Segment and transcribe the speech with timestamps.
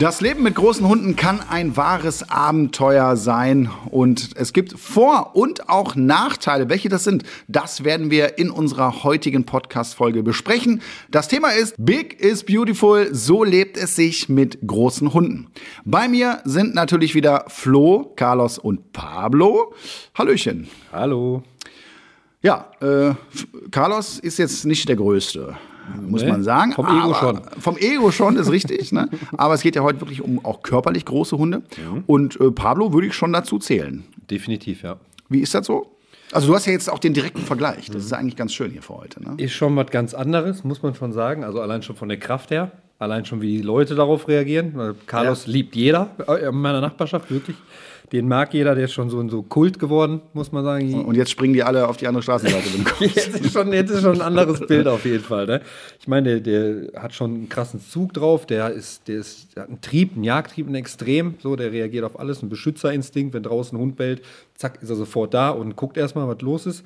[0.00, 5.68] Das Leben mit großen Hunden kann ein wahres Abenteuer sein und es gibt Vor- und
[5.68, 6.70] auch Nachteile.
[6.70, 10.80] Welche das sind, das werden wir in unserer heutigen Podcast-Folge besprechen.
[11.10, 15.48] Das Thema ist Big is Beautiful, so lebt es sich mit großen Hunden.
[15.84, 19.74] Bei mir sind natürlich wieder Flo, Carlos und Pablo.
[20.14, 20.68] Hallöchen.
[20.92, 21.42] Hallo.
[22.40, 23.12] Ja, äh,
[23.70, 25.58] Carlos ist jetzt nicht der Größte
[26.00, 26.72] muss nee, man sagen.
[26.72, 27.40] Vom Ego schon.
[27.58, 28.92] Vom Ego schon, ist richtig.
[28.92, 29.08] ne?
[29.36, 31.58] Aber es geht ja heute wirklich um auch körperlich große Hunde.
[31.58, 32.04] Mhm.
[32.06, 34.04] Und äh, Pablo würde ich schon dazu zählen.
[34.30, 34.96] Definitiv, ja.
[35.28, 35.96] Wie ist das so?
[36.32, 37.90] Also du hast ja jetzt auch den direkten Vergleich.
[37.90, 39.22] Das ist eigentlich ganz schön hier für heute.
[39.22, 39.34] Ne?
[39.38, 41.42] Ist schon was ganz anderes, muss man schon sagen.
[41.42, 42.70] Also allein schon von der Kraft her.
[43.00, 44.94] Allein schon, wie die Leute darauf reagieren.
[45.06, 45.52] Carlos ja.
[45.52, 46.10] liebt jeder
[46.46, 47.56] in meiner Nachbarschaft, wirklich.
[48.12, 51.04] Den mag jeder, der ist schon so, so Kult geworden, muss man sagen.
[51.04, 52.68] Und jetzt springen die alle auf die andere Straßenseite.
[53.04, 55.46] jetzt, ist schon, jetzt ist schon ein anderes Bild auf jeden Fall.
[55.46, 55.60] Ne?
[56.00, 59.62] Ich meine, der, der, hat schon einen krassen Zug drauf, der, ist, der, ist, der
[59.62, 61.34] hat einen Trieb, einen Jagdtrieb, einen Extrem.
[61.40, 63.32] So, der reagiert auf alles, ein Beschützerinstinkt.
[63.32, 64.22] Wenn draußen ein Hund bellt,
[64.56, 66.84] zack, ist er sofort da und guckt erstmal, was los ist.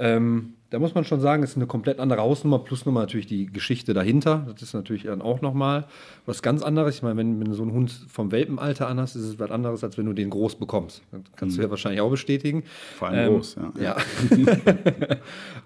[0.00, 3.26] Ähm, da muss man schon sagen, es ist eine komplett andere Hausnummer, plus nochmal natürlich
[3.26, 4.46] die Geschichte dahinter.
[4.52, 5.86] Das ist natürlich dann auch nochmal
[6.26, 6.96] was ganz anderes.
[6.96, 9.50] Ich meine, wenn, wenn du so einen Hund vom Welpenalter an hast, ist es was
[9.50, 11.02] anderes, als wenn du den groß bekommst.
[11.10, 11.60] Das kannst mhm.
[11.60, 12.62] du ja wahrscheinlich auch bestätigen.
[12.96, 13.82] Vor allem ähm, groß, ja.
[13.82, 13.96] ja.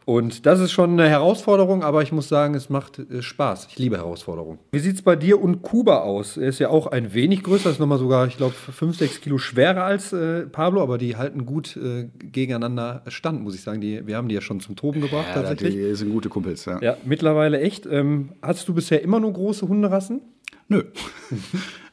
[0.06, 3.66] und das ist schon eine Herausforderung, aber ich muss sagen, es macht äh, Spaß.
[3.70, 4.58] Ich liebe Herausforderungen.
[4.72, 6.38] Wie sieht es bei dir und Kuba aus?
[6.38, 9.36] Er ist ja auch ein wenig größer, ist nochmal sogar, ich glaube, 5, 6 Kilo
[9.36, 13.82] schwerer als äh, Pablo, aber die halten gut äh, gegeneinander stand, muss ich sagen.
[13.82, 15.74] Die, wir haben die ja schon zum Toben gebracht ja, tatsächlich.
[15.74, 16.80] Die sind gute Kumpels, ja.
[16.80, 17.86] Ja, mittlerweile echt.
[17.86, 20.20] Ähm, hast du bisher immer nur große Hunderassen?
[20.68, 20.84] Nö.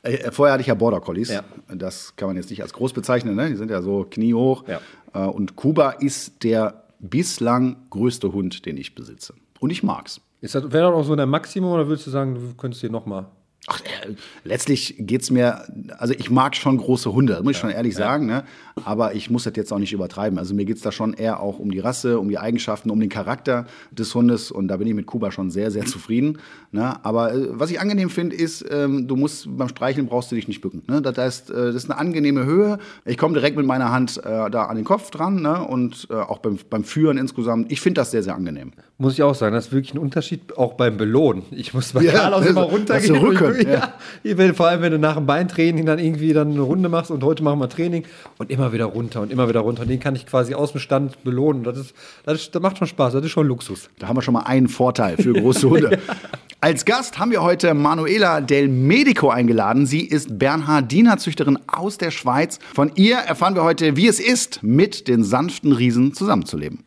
[0.03, 1.29] Äh, vorher hatte ich ja Border Collies.
[1.29, 1.43] Ja.
[1.71, 3.49] Das kann man jetzt nicht als groß bezeichnen, ne?
[3.49, 4.67] Die sind ja so kniehoch.
[4.67, 4.81] Ja.
[5.13, 9.35] Äh, und Kuba ist der bislang größte Hund, den ich besitze.
[9.59, 10.21] Und ich mag's.
[10.41, 13.27] Wäre das auch so der Maximum oder würdest du sagen, du könntest dir noch mal
[13.67, 15.63] Ach, äh, letztlich geht es mir,
[15.99, 17.99] also ich mag schon große Hunde, muss ich ja, schon ehrlich ja.
[17.99, 18.43] sagen, ne?
[18.85, 20.39] aber ich muss das jetzt auch nicht übertreiben.
[20.39, 22.99] Also mir geht es da schon eher auch um die Rasse, um die Eigenschaften, um
[22.99, 26.39] den Charakter des Hundes und da bin ich mit Kuba schon sehr, sehr zufrieden.
[26.71, 27.05] Ne?
[27.05, 30.47] Aber äh, was ich angenehm finde, ist, ähm, du musst beim Streicheln brauchst du dich
[30.47, 30.81] nicht bücken.
[30.87, 31.03] Ne?
[31.03, 32.79] Das heißt, äh, das ist eine angenehme Höhe.
[33.05, 35.63] Ich komme direkt mit meiner Hand äh, da an den Kopf dran ne?
[35.63, 37.71] und äh, auch beim, beim Führen insgesamt.
[37.71, 38.71] Ich finde das sehr, sehr angenehm.
[38.97, 41.43] Muss ich auch sagen, das ist wirklich ein Unterschied, auch beim Belohnen.
[41.51, 43.15] Ich muss bei ja, Carlos immer runtergehen.
[43.15, 43.93] Rücken, ja.
[44.23, 47.11] Ich will vor allem, wenn du nach dem Beintraining dann irgendwie dann eine Runde machst
[47.11, 48.03] und heute machen wir Training
[48.37, 49.85] und immer wieder runter und immer wieder runter.
[49.85, 51.63] Den kann ich quasi aus dem Stand belohnen.
[51.63, 53.89] Das, ist, das, ist, das macht schon Spaß, das ist schon Luxus.
[53.99, 55.91] Da haben wir schon mal einen Vorteil für große Hunde.
[56.07, 56.15] ja.
[56.63, 59.87] Als Gast haben wir heute Manuela Del Medico eingeladen.
[59.87, 62.59] Sie ist Bernhardiner-Züchterin aus der Schweiz.
[62.75, 66.83] Von ihr erfahren wir heute, wie es ist, mit den sanften Riesen zusammenzuleben.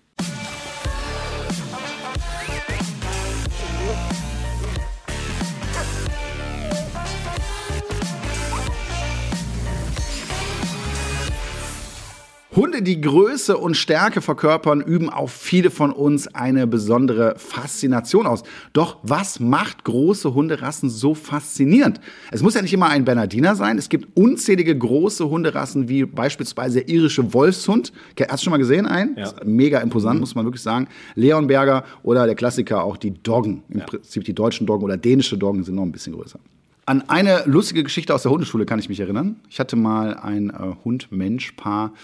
[12.56, 18.44] Hunde, die Größe und Stärke verkörpern, üben auf viele von uns eine besondere Faszination aus.
[18.72, 22.00] Doch was macht große Hunderassen so faszinierend?
[22.30, 23.76] Es muss ja nicht immer ein Bernardiner sein.
[23.76, 27.92] Es gibt unzählige große Hunderassen, wie beispielsweise der irische Wolfshund.
[28.28, 29.16] Hast du schon mal gesehen einen?
[29.16, 29.32] Ja.
[29.44, 30.20] mega imposant, mhm.
[30.20, 30.86] muss man wirklich sagen.
[31.16, 33.64] Leonberger oder der Klassiker auch die Doggen.
[33.68, 33.86] Im ja.
[33.86, 36.38] Prinzip die deutschen Doggen oder dänische Doggen sind noch ein bisschen größer.
[36.86, 39.40] An eine lustige Geschichte aus der Hundeschule kann ich mich erinnern.
[39.48, 41.94] Ich hatte mal ein äh, Hund-Mensch-Paar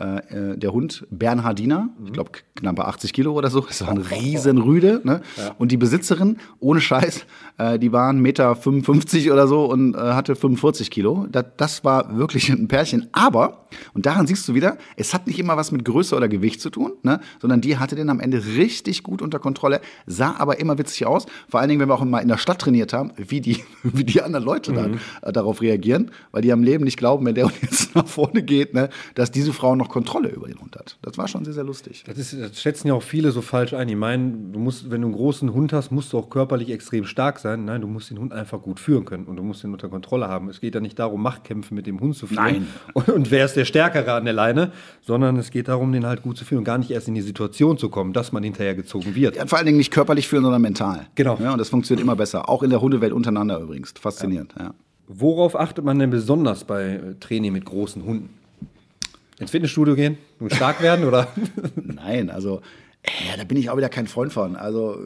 [0.00, 2.06] äh, äh, der Hund Bernhardiner, mhm.
[2.06, 5.00] ich glaube knappe 80 Kilo oder so, das war ein Riesenrüde.
[5.04, 5.22] Ne?
[5.36, 5.54] Ja.
[5.58, 7.26] Und die Besitzerin, ohne Scheiß,
[7.58, 11.26] äh, die waren 1,55 Meter oder so und äh, hatte 45 Kilo.
[11.30, 13.08] Das, das war wirklich ein Pärchen.
[13.12, 16.60] Aber, und daran siehst du wieder, es hat nicht immer was mit Größe oder Gewicht
[16.60, 17.20] zu tun, ne?
[17.40, 21.26] sondern die hatte den am Ende richtig gut unter Kontrolle, sah aber immer witzig aus.
[21.48, 24.04] Vor allen Dingen, wenn wir auch mal in der Stadt trainiert haben, wie die, wie
[24.04, 24.76] die anderen Leute mhm.
[24.76, 28.42] dann äh, darauf reagieren, weil die am Leben nicht glauben, wenn der jetzt nach vorne
[28.44, 30.96] geht, ne, dass diese Frau noch noch Kontrolle über den Hund hat.
[31.02, 32.04] Das war schon sehr, sehr lustig.
[32.06, 33.88] Das, ist, das schätzen ja auch viele so falsch ein.
[33.88, 37.04] Ich meine, du musst, wenn du einen großen Hund hast, musst du auch körperlich extrem
[37.04, 37.64] stark sein.
[37.64, 40.28] Nein, du musst den Hund einfach gut führen können und du musst ihn unter Kontrolle
[40.28, 40.48] haben.
[40.48, 42.44] Es geht ja nicht darum, Machtkämpfe mit dem Hund zu führen.
[42.44, 42.66] Nein.
[42.94, 46.22] Und, und wer ist der Stärkere an der Leine, sondern es geht darum, den halt
[46.22, 48.74] gut zu führen und gar nicht erst in die Situation zu kommen, dass man hinterher
[48.74, 49.36] gezogen wird.
[49.36, 51.06] Ja, vor allen Dingen nicht körperlich führen, sondern mental.
[51.14, 51.38] Genau.
[51.40, 52.48] Ja, und das funktioniert immer besser.
[52.48, 53.94] Auch in der Hundewelt untereinander übrigens.
[54.00, 54.64] Faszinierend, ja.
[54.64, 54.74] ja.
[55.06, 58.37] Worauf achtet man denn besonders bei Training mit großen Hunden?
[59.38, 61.28] Ins Fitnessstudio gehen und stark werden, oder?
[61.76, 62.60] Nein, also
[63.26, 64.56] ja, da bin ich auch wieder kein Freund von.
[64.56, 64.98] Also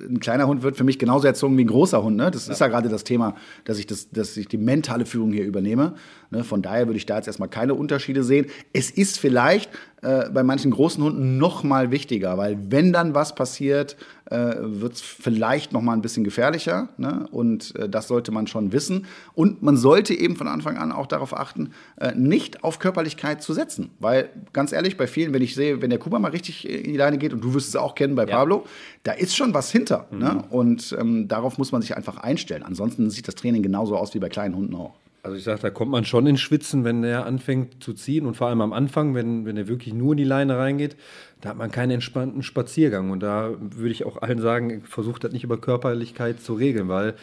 [0.00, 2.16] ein kleiner Hund wird für mich genauso erzogen wie ein großer Hund.
[2.16, 2.30] Ne?
[2.30, 2.52] Das ja.
[2.52, 5.94] ist ja gerade das Thema, dass ich, das, dass ich die mentale Führung hier übernehme.
[6.30, 6.44] Ne?
[6.44, 8.46] Von daher würde ich da jetzt erstmal keine Unterschiede sehen.
[8.72, 9.70] Es ist vielleicht
[10.02, 13.96] äh, bei manchen großen Hunden noch mal wichtiger, weil wenn dann was passiert,
[14.30, 16.88] äh, wird es vielleicht noch mal ein bisschen gefährlicher.
[16.98, 17.26] Ne?
[17.30, 19.06] Und äh, das sollte man schon wissen.
[19.34, 23.52] Und man sollte eben von Anfang an auch darauf achten, äh, nicht auf Körperlichkeit zu
[23.54, 23.90] setzen.
[23.98, 26.96] Weil, ganz ehrlich, bei vielen, wenn ich sehe, wenn der Kuba mal richtig in die
[26.96, 28.36] Leine geht, und du wirst es auch kennen bei ja.
[28.36, 28.64] Pablo,
[29.02, 30.06] da ist schon was hinter.
[30.10, 30.16] Ne?
[30.16, 30.20] Mhm.
[30.20, 30.44] Ne?
[30.50, 32.62] Und ähm, darauf muss man sich einfach einstellen.
[32.62, 34.94] Ansonsten sieht das Training genauso aus wie bei kleinen Hunden auch.
[35.28, 38.34] Also ich sage, da kommt man schon ins Schwitzen, wenn er anfängt zu ziehen und
[38.34, 40.96] vor allem am Anfang, wenn, wenn er wirklich nur in die Leine reingeht,
[41.42, 43.10] da hat man keinen entspannten Spaziergang.
[43.10, 47.14] Und da würde ich auch allen sagen, versucht das nicht über Körperlichkeit zu regeln, weil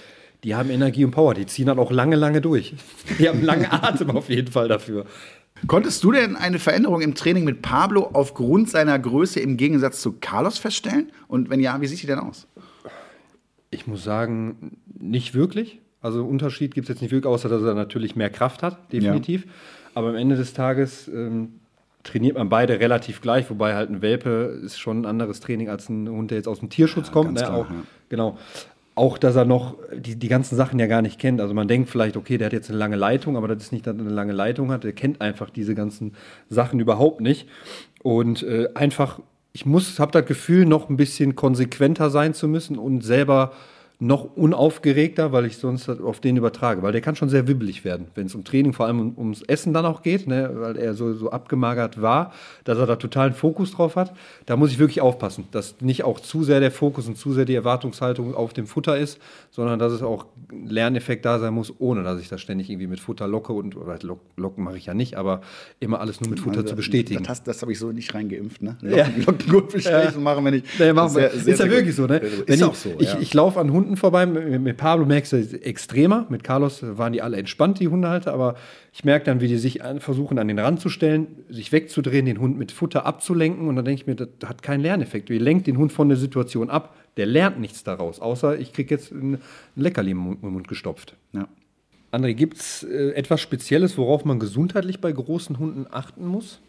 [0.44, 2.76] die haben Energie und Power, die ziehen halt auch lange, lange durch.
[3.18, 5.06] Die haben lange Atem auf jeden Fall dafür.
[5.66, 10.12] Konntest du denn eine Veränderung im Training mit Pablo aufgrund seiner Größe im Gegensatz zu
[10.22, 11.12] Carlos feststellen?
[11.28, 12.46] Und wenn ja, wie sieht die denn aus?
[13.72, 15.80] Ich muss sagen, nicht wirklich.
[16.06, 19.46] Also Unterschied gibt es jetzt nicht wirklich, außer dass er natürlich mehr Kraft hat, definitiv.
[19.46, 19.52] Ja.
[19.96, 21.54] Aber am Ende des Tages ähm,
[22.04, 25.90] trainiert man beide relativ gleich, wobei halt ein Welpe ist schon ein anderes Training als
[25.90, 27.34] ein Hund, der jetzt aus dem Tierschutz ja, kommt.
[27.34, 27.40] Ne?
[27.40, 27.76] Klar, auch, ja.
[28.10, 28.38] Genau.
[28.94, 31.42] Auch, dass er noch die, die ganzen Sachen ja gar nicht kennt.
[31.42, 33.88] Also man denkt vielleicht, okay, der hat jetzt eine lange Leitung, aber das ist nicht,
[33.88, 34.84] dass er eine lange Leitung hat.
[34.84, 36.14] Der kennt einfach diese ganzen
[36.50, 37.50] Sachen überhaupt nicht.
[38.04, 39.22] Und äh, einfach,
[39.54, 43.54] ich muss, habe das Gefühl, noch ein bisschen konsequenter sein zu müssen und selber
[44.00, 48.08] noch unaufgeregter, weil ich sonst auf den übertrage, weil der kann schon sehr wibbelig werden,
[48.16, 50.94] wenn es um Training, vor allem um, ums Essen dann auch geht, ne, weil er
[50.94, 52.34] so, so abgemagert war,
[52.66, 54.14] dass er da totalen Fokus drauf hat.
[54.46, 57.46] Da muss ich wirklich aufpassen, dass nicht auch zu sehr der Fokus und zu sehr
[57.46, 59.20] die Erwartungshaltung auf dem Futter ist,
[59.52, 62.88] sondern dass es auch ein Lerneffekt da sein muss, ohne dass ich das ständig irgendwie
[62.88, 65.42] mit Futter locke und oder Lock, Locken mache ich ja nicht, aber
[65.80, 67.24] immer alles nur mit Futter also, zu bestätigen.
[67.24, 68.78] Das, das habe ich so nicht reingeimpft, ne?
[68.82, 69.26] Locken, ja.
[69.26, 70.20] Locken gut bestätigen ja.
[70.20, 70.66] machen wir nicht.
[70.80, 71.30] Nee, machen wir.
[71.30, 72.18] Sehr, sehr, ist ja wirklich so, ne?
[72.18, 72.90] Ist Wenn auch ich, so.
[72.90, 72.96] Ja.
[73.00, 74.26] Ich, ich laufe an Hunden Hunden vorbei.
[74.26, 76.26] Mit, mit Pablo merkst du extremer.
[76.30, 78.34] Mit Carlos waren die alle entspannt, die Hundehalter.
[78.34, 78.56] Aber
[78.92, 82.26] ich merke dann, wie die sich an, versuchen, an den Rand zu stellen, sich wegzudrehen,
[82.26, 83.68] den Hund mit Futter abzulenken.
[83.68, 85.30] Und dann denke ich mir, das hat keinen Lerneffekt.
[85.30, 86.96] Ihr lenkt den Hund von der Situation ab.
[87.18, 89.38] Der lernt nichts daraus, außer ich kriege jetzt ein
[89.76, 91.16] Leckerli im Mund, im Mund gestopft.
[91.32, 91.48] Ja.
[92.12, 96.60] André, gibt es äh, etwas Spezielles, worauf man gesundheitlich bei großen Hunden achten muss?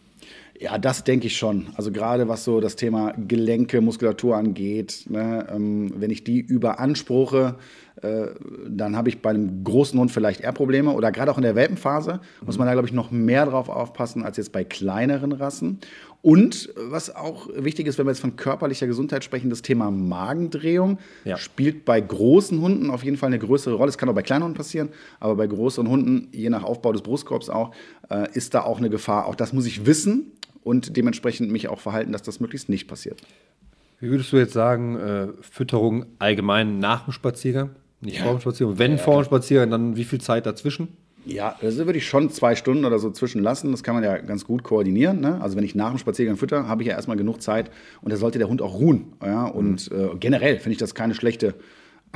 [0.60, 1.66] Ja, das denke ich schon.
[1.74, 7.56] Also gerade was so das Thema Gelenke, Muskulatur angeht, ne, ähm, wenn ich die überanspruche,
[8.02, 8.28] äh,
[8.68, 10.92] dann habe ich bei einem großen Hund vielleicht eher Probleme.
[10.92, 14.22] Oder gerade auch in der Welpenphase muss man da, glaube ich, noch mehr drauf aufpassen
[14.22, 15.78] als jetzt bei kleineren Rassen.
[16.22, 20.98] Und was auch wichtig ist, wenn wir jetzt von körperlicher Gesundheit sprechen, das Thema Magendrehung
[21.24, 21.36] ja.
[21.36, 23.90] spielt bei großen Hunden auf jeden Fall eine größere Rolle.
[23.90, 24.88] Es kann auch bei kleinen Hunden passieren,
[25.20, 27.72] aber bei größeren Hunden, je nach Aufbau des Brustkorbs auch,
[28.10, 29.26] äh, ist da auch eine Gefahr.
[29.26, 30.32] Auch das muss ich wissen
[30.66, 33.20] und dementsprechend mich auch verhalten, dass das möglichst nicht passiert.
[34.00, 37.70] Wie würdest du jetzt sagen, äh, Fütterung allgemein nach dem Spaziergang?
[38.00, 38.24] Nicht ja.
[38.24, 38.76] vor dem Spaziergang.
[38.76, 40.88] Wenn ja, vor dem Spaziergang, dann wie viel Zeit dazwischen?
[41.24, 43.70] Ja, also würde ich schon zwei Stunden oder so zwischenlassen.
[43.70, 45.20] Das kann man ja ganz gut koordinieren.
[45.20, 45.40] Ne?
[45.40, 47.70] Also wenn ich nach dem Spaziergang fütter, habe ich ja erstmal genug Zeit
[48.02, 49.12] und da sollte der Hund auch ruhen.
[49.24, 49.44] Ja?
[49.46, 49.96] Und mhm.
[49.96, 51.54] äh, generell finde ich das keine schlechte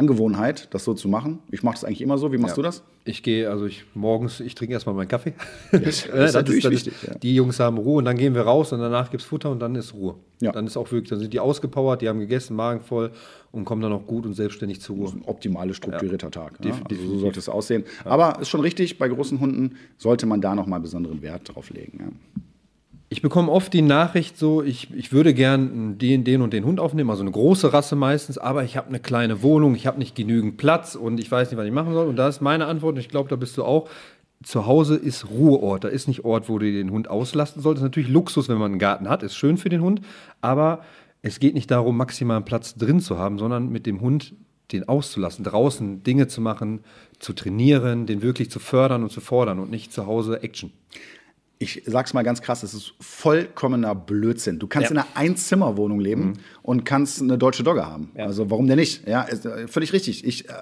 [0.00, 1.40] Angewohnheit, das so zu machen.
[1.50, 2.32] Ich mache das eigentlich immer so.
[2.32, 2.62] Wie machst ja.
[2.62, 2.82] du das?
[3.04, 5.34] Ich gehe, also ich morgens, ich trinke erstmal meinen Kaffee.
[5.70, 5.80] Das,
[6.12, 6.94] das, ist natürlich ist, wichtig.
[7.06, 7.14] Ja.
[7.14, 9.60] Die Jungs haben Ruhe und dann gehen wir raus und danach gibt es Futter und
[9.60, 10.16] dann ist Ruhe.
[10.40, 10.52] Ja.
[10.52, 13.12] Dann ist auch wirklich, dann sind die ausgepowert, die haben gegessen, Magen voll
[13.52, 15.04] und kommen dann auch gut und selbstständig zur Ruhe.
[15.04, 16.30] Das ist ein optimal strukturierter.
[16.30, 16.64] Tag.
[16.64, 16.72] Ne?
[16.88, 17.84] Also so sollte es aussehen.
[18.04, 22.18] Aber ist schon richtig, bei großen Hunden sollte man da nochmal besonderen Wert drauf legen.
[23.12, 26.78] Ich bekomme oft die Nachricht so, ich, ich würde gern den, den und den Hund
[26.78, 30.14] aufnehmen, also eine große Rasse meistens, aber ich habe eine kleine Wohnung, ich habe nicht
[30.14, 32.06] genügend Platz und ich weiß nicht, was ich machen soll.
[32.06, 33.88] Und da ist meine Antwort, und ich glaube, da bist du auch,
[34.44, 35.82] zu Hause ist Ruheort.
[35.82, 37.82] Da ist nicht Ort, wo du den Hund auslasten solltest.
[37.82, 40.02] Natürlich Luxus, wenn man einen Garten hat, ist schön für den Hund,
[40.40, 40.84] aber
[41.20, 44.34] es geht nicht darum, maximalen Platz drin zu haben, sondern mit dem Hund
[44.70, 46.84] den auszulassen, draußen Dinge zu machen,
[47.18, 50.70] zu trainieren, den wirklich zu fördern und zu fordern und nicht zu Hause Action
[51.62, 54.58] ich sag's mal ganz krass, es ist vollkommener Blödsinn.
[54.58, 54.92] Du kannst ja.
[54.92, 56.32] in einer Einzimmerwohnung leben mhm.
[56.62, 58.10] und kannst eine deutsche Dogge haben.
[58.16, 58.24] Ja.
[58.24, 59.06] Also warum denn nicht?
[59.06, 60.24] Ja, ist, äh, völlig richtig.
[60.24, 60.52] Ich äh,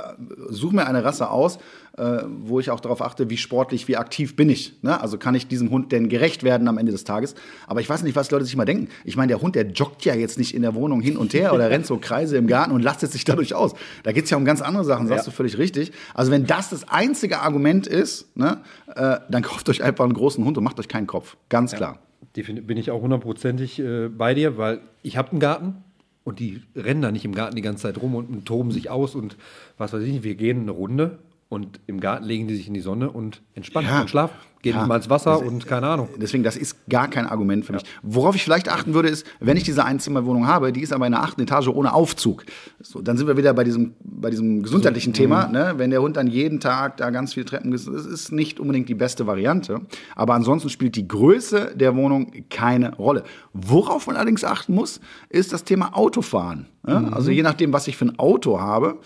[0.49, 1.61] suche mir eine Rasse aus,
[1.99, 4.83] äh, wo ich auch darauf achte, wie sportlich, wie aktiv bin ich.
[4.83, 5.01] Ne?
[5.01, 7.37] Also kann ich diesem Hund denn gerecht werden am Ende des Tages?
[7.69, 8.89] Aber ich weiß nicht, was Leute sich mal denken.
[9.05, 11.55] Ich meine, der Hund, der joggt ja jetzt nicht in der Wohnung hin und her
[11.55, 13.75] oder rennt so Kreise im Garten und lastet sich dadurch aus.
[14.03, 15.31] Da geht's ja um ganz andere Sachen, sagst ja.
[15.31, 15.93] du völlig richtig.
[16.13, 18.59] Also wenn das das einzige Argument ist, ne,
[18.97, 21.37] äh, dann kauft euch einfach einen großen Hund und macht euch euch keinen Kopf.
[21.49, 21.99] Ganz klar.
[22.37, 25.85] Ja, bin ich auch hundertprozentig äh, bei dir, weil ich habe einen Garten
[26.25, 28.91] und die rennen da nicht im Garten die ganze Zeit rum und, und toben sich
[28.91, 29.37] aus und
[29.77, 30.25] was weiß ich nicht.
[30.25, 31.19] Wir gehen eine Runde
[31.51, 34.03] Und im Garten legen die sich in die Sonne und entspannen Ja.
[34.03, 34.35] und schlafen.
[34.61, 34.87] Gehen Ja.
[34.87, 36.09] mal ins Wasser und keine Ahnung.
[36.21, 37.85] Deswegen, das ist gar kein Argument für mich.
[38.03, 41.13] Worauf ich vielleicht achten würde, ist, wenn ich diese Einzimmerwohnung habe, die ist aber in
[41.13, 42.45] der achten Etage ohne Aufzug.
[42.81, 45.47] So, dann sind wir wieder bei diesem, bei diesem gesundheitlichen Thema.
[45.47, 45.75] Ne?
[45.77, 48.89] Wenn der Hund dann jeden Tag da ganz viel Treppen ist, das ist nicht unbedingt
[48.91, 49.81] die beste Variante.
[50.17, 53.23] Aber ansonsten spielt die Größe der Wohnung keine Rolle.
[53.55, 55.01] Worauf man allerdings achten muss,
[55.31, 56.67] ist das Thema Autofahren.
[56.87, 57.11] Ne?
[57.13, 58.99] Also je nachdem, was ich für ein Auto habe,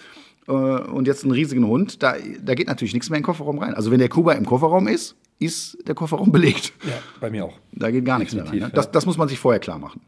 [0.52, 3.74] und jetzt einen riesigen Hund, da, da geht natürlich nichts mehr in den Kofferraum rein.
[3.74, 6.72] Also wenn der Kuba im Kofferraum ist, ist der Kofferraum belegt.
[6.84, 7.54] Ja, bei mir auch.
[7.72, 8.50] Da geht gar nichts mehr rein.
[8.50, 8.56] Ne?
[8.60, 10.00] Definitiv, Das, das muss man sich vorher klar machen.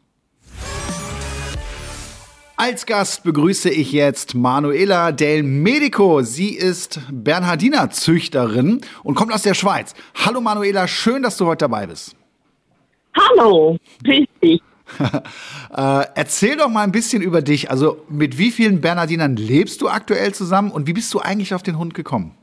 [2.56, 6.22] Als Gast begrüße ich jetzt Manuela Del Medico.
[6.22, 9.92] Sie ist Bernhardiner Züchterin und kommt aus der Schweiz.
[10.24, 12.14] Hallo Manuela, schön, dass du heute dabei bist.
[13.16, 14.62] Hallo, grüß dich.
[15.76, 17.68] Äh, erzähl doch mal ein bisschen über dich.
[17.68, 21.64] Also mit wie vielen Bernhardinern lebst du aktuell zusammen und wie bist du eigentlich auf
[21.64, 22.36] den Hund gekommen?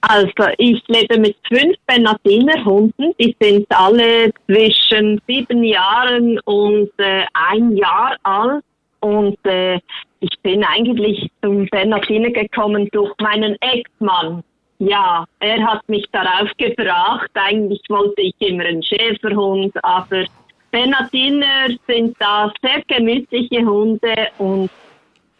[0.00, 3.12] Also, ich lebe mit fünf Bernardiner Hunden.
[3.20, 8.64] Die sind alle zwischen sieben Jahren und äh, ein Jahr alt.
[9.00, 9.78] Und äh,
[10.20, 14.42] ich bin eigentlich zum Bernardiner gekommen durch meinen Ex-Mann.
[14.78, 17.30] Ja, er hat mich darauf gebracht.
[17.34, 20.24] Eigentlich wollte ich immer einen Schäferhund, aber
[20.72, 24.68] Bernardiner sind da sehr gemütliche Hunde und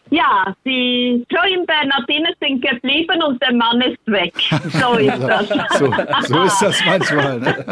[0.09, 4.33] ja, die treuen Bernardiner sind geblieben und der Mann ist weg.
[4.79, 5.79] So ist das.
[5.79, 5.93] So,
[6.27, 7.39] so ist das manchmal.
[7.39, 7.65] Ne?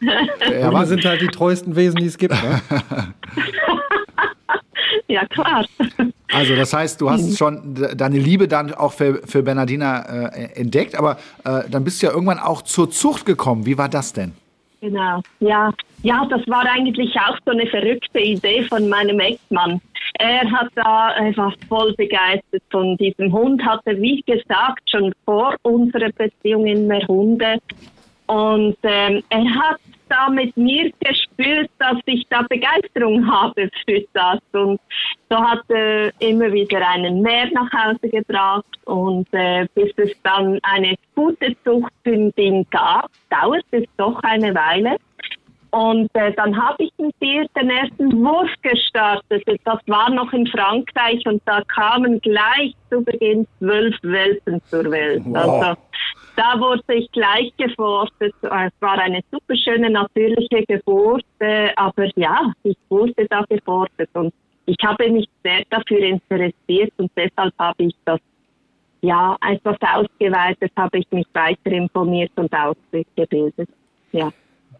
[0.60, 2.34] Ja, Hunde sind halt die treuesten Wesen, die es gibt.
[2.34, 2.62] Ne?
[5.08, 5.64] Ja, klar.
[6.32, 10.60] Also das heißt, du hast schon de- deine Liebe dann auch für, für Bernardiner äh,
[10.60, 13.66] entdeckt, aber äh, dann bist du ja irgendwann auch zur Zucht gekommen.
[13.66, 14.32] Wie war das denn?
[14.84, 15.22] Genau.
[15.40, 15.72] Ja,
[16.02, 19.80] ja, das war eigentlich auch so eine verrückte Idee von meinem Ex-Mann.
[20.18, 25.56] Er hat da, er war voll begeistert von diesem Hund, hatte, wie gesagt, schon vor
[25.62, 27.56] unserer Beziehung immer Hunde.
[28.26, 34.40] Und ähm, er hat da mit mir gespürt, dass ich da Begeisterung habe für das.
[34.52, 34.80] Und
[35.30, 38.64] so hat er immer wieder einen mehr nach Hause gebracht.
[38.84, 44.96] Und äh, bis es dann eine gute Zuchthündin gab, dauert es doch eine Weile.
[45.74, 49.42] Und äh, dann habe ich mit ihr den ersten Wurf gestartet.
[49.64, 55.22] Das war noch in Frankreich und da kamen gleich zu Beginn zwölf Welpen zur Welt.
[55.26, 55.36] Wow.
[55.36, 55.76] Also
[56.36, 58.34] da wurde ich gleich geforstet.
[58.42, 64.32] Es war eine super schöne natürliche Geburt, äh, aber ja, ich wurde da geforstet und
[64.66, 68.20] ich habe mich sehr dafür interessiert und deshalb habe ich das
[69.02, 73.68] ja etwas ausgeweitet, habe ich mich weiter informiert und ausgebildet.
[74.12, 74.32] Ja.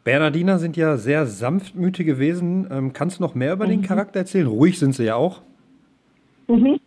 [0.03, 2.69] Bernardiner sind ja sehr sanftmütige Wesen.
[2.71, 4.47] Ähm, kannst du noch mehr über den Charakter erzählen?
[4.47, 5.41] Ruhig sind sie ja auch.
[6.47, 6.79] Mhm.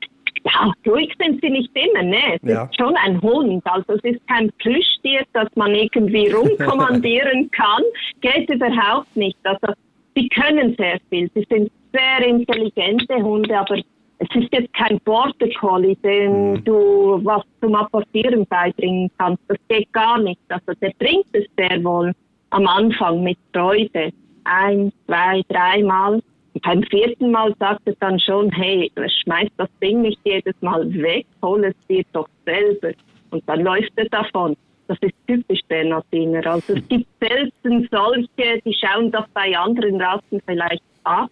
[0.46, 2.36] Ja, ruhig sind sie nicht immer, ne?
[2.41, 2.63] Es Ja.
[2.65, 3.62] ist schon ein Hund.
[3.65, 7.84] Also es ist kein Plüschtier, das man irgendwie rumkommandieren kann.
[8.22, 9.38] Geht überhaupt nicht.
[9.44, 9.74] Also
[10.15, 11.29] sie können sehr viel.
[11.34, 13.77] Sie sind sehr intelligente Hunde, aber
[14.20, 19.41] es ist jetzt kein Border Collie, den du was zum Apportieren beibringen kannst.
[19.48, 20.39] Das geht gar nicht.
[20.50, 22.13] Also der bringt es sehr wohl
[22.51, 24.12] am Anfang mit Freude.
[24.46, 26.22] Ein, zwei, dreimal.
[26.62, 28.92] Beim vierten Mal sagt er dann schon, hey,
[29.24, 32.92] schmeiß das Ding nicht jedes Mal weg, hol es dir doch selber.
[33.32, 34.56] Und dann läuft er davon.
[34.88, 36.46] Das ist typisch Bernardiner.
[36.46, 41.30] Also es gibt selten solche, die schauen das bei anderen Rassen vielleicht ab.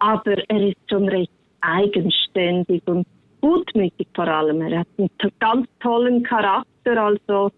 [0.00, 1.30] Aber er ist schon recht
[1.62, 3.06] eigenständig und
[3.40, 4.60] gutmütig vor allem.
[4.60, 7.50] Er hat einen ganz tollen Charakter, also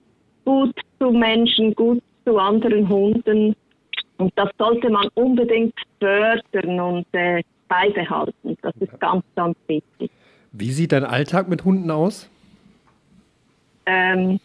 [0.44, 3.56] gut zu Menschen, gut zu anderen Hunden.
[4.18, 8.56] Und das sollte man unbedingt fördern und äh, beibehalten.
[8.62, 10.10] Das ist ganz, ganz wichtig.
[10.52, 12.30] Wie sieht dein Alltag mit Hunden aus?
[13.86, 14.40] Ähm,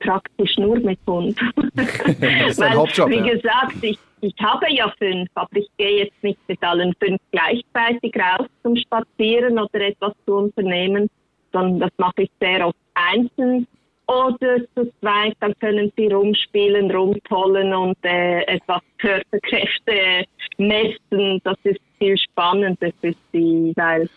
[0.00, 1.38] praktisch nur mit Hund.
[2.48, 3.34] ist dein Hauptjob, Wie ja.
[3.34, 8.14] gesagt, ich, ich habe ja fünf, aber ich gehe jetzt nicht mit allen fünf gleichzeitig
[8.16, 11.08] raus zum Spazieren oder etwas zu unternehmen,
[11.52, 13.66] sondern das mache ich sehr oft einzeln
[14.06, 15.36] oder zu zweit.
[15.40, 20.24] Dann können sie rumspielen, rumtollen und äh, etwas Körperkräfte
[20.58, 21.40] messen.
[21.44, 24.08] Das ist viel spannender für sie, weil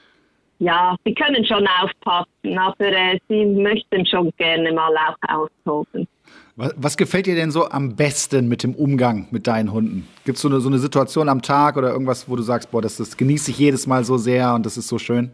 [0.60, 6.08] ja, sie können schon aufpassen, aber äh, sie möchten schon gerne mal auch austoben.
[6.56, 10.08] Was, was gefällt dir denn so am besten mit dem Umgang mit deinen Hunden?
[10.24, 12.82] Gibt es so eine, so eine Situation am Tag oder irgendwas, wo du sagst, boah,
[12.82, 15.32] das, das genieße ich jedes Mal so sehr und das ist so schön?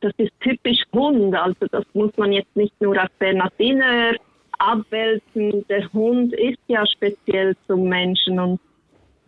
[0.00, 4.12] Das ist typisch Hund, also das muss man jetzt nicht nur auf Bernardiner
[4.58, 5.64] abwälzen.
[5.68, 8.60] Der Hund ist ja speziell zum Menschen und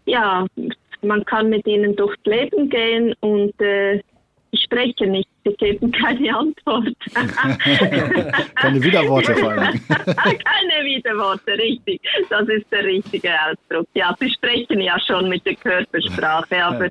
[0.07, 0.47] ja,
[1.03, 4.01] man kann mit ihnen durchs Leben gehen und äh,
[4.55, 6.95] Sie sprechen nicht, Sie geben keine Antwort.
[8.55, 9.81] keine Widerworte vor allem.
[9.89, 12.03] keine Widerworte, richtig.
[12.29, 13.89] Das ist der richtige Ausdruck.
[13.95, 16.91] Ja, Sie sprechen ja schon mit der Körpersprache, aber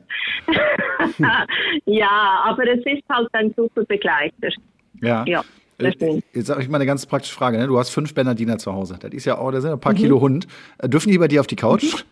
[1.86, 4.50] ja, aber es ist halt ein super Begleiter.
[5.00, 5.24] Ja.
[5.28, 5.44] ja.
[5.78, 7.60] Äh, jetzt habe ich mal eine ganz praktische Frage.
[7.60, 7.68] Ne?
[7.68, 8.98] Du hast fünf Bernardiner zu Hause.
[9.00, 9.98] Das ist ja auch, da sind ein paar mhm.
[9.98, 10.48] Kilo Hund.
[10.80, 12.06] Äh, dürfen die bei dir auf die Couch?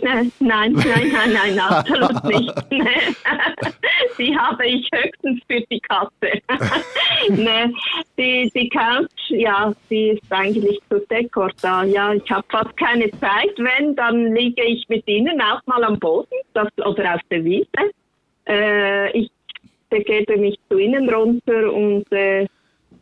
[0.00, 0.32] Mhm.
[0.38, 2.54] Nein, nein, nein, nein, absolut nicht.
[4.18, 6.40] die habe ich höchstens für die Katze.
[7.30, 7.72] nee,
[8.16, 11.84] die, die Couch, ja, die ist eigentlich zu Dekor da.
[11.84, 13.54] Ja, ich habe fast keine Zeit.
[13.56, 17.68] Wenn, dann liege ich mit ihnen auch mal am Boden das, oder auf der Wiese.
[18.46, 19.30] Äh, ich
[19.90, 22.46] begebe mich zu ihnen runter und äh,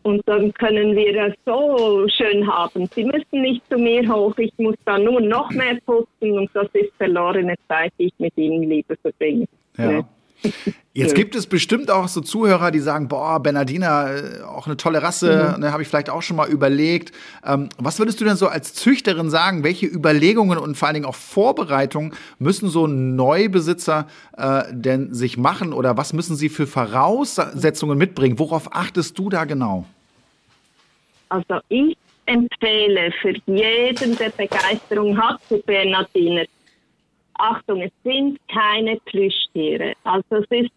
[0.06, 2.88] und dann können wir es so schön haben.
[2.94, 6.68] Sie müssen nicht zu mir hoch, ich muss dann nur noch mehr putzen und das
[6.74, 9.46] ist verlorene Zeit, die ich mit ihnen lieber verbringe.
[9.76, 10.04] Ja.
[10.92, 15.02] Jetzt gibt es bestimmt auch so Zuhörer, die sagen, boah, Bernardiner, äh, auch eine tolle
[15.02, 15.60] Rasse, mhm.
[15.60, 17.12] ne, habe ich vielleicht auch schon mal überlegt.
[17.44, 21.06] Ähm, was würdest du denn so als Züchterin sagen, welche Überlegungen und vor allen Dingen
[21.06, 27.98] auch Vorbereitungen müssen so Neubesitzer äh, denn sich machen oder was müssen sie für Voraussetzungen
[27.98, 28.38] mitbringen?
[28.38, 29.84] Worauf achtest du da genau?
[31.28, 36.44] Also ich empfehle für jeden, der Begeisterung hat für Bernardiner,
[37.34, 39.92] Achtung, es sind keine Plüschtiere.
[40.04, 40.70] Also es ist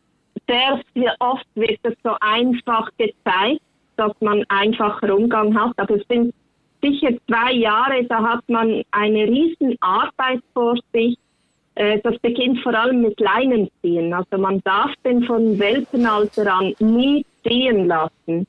[0.48, 3.62] sehr, sehr oft wird es so einfach gezeigt,
[3.96, 6.34] dass man einfacher Umgang hat, aber es sind
[6.82, 11.18] sicher zwei Jahre, da hat man eine riesen Arbeit vor sich.
[11.76, 14.14] Äh, das beginnt vor allem mit Leinenziehen.
[14.14, 18.48] Also man darf den von Welpenalter an nie ziehen lassen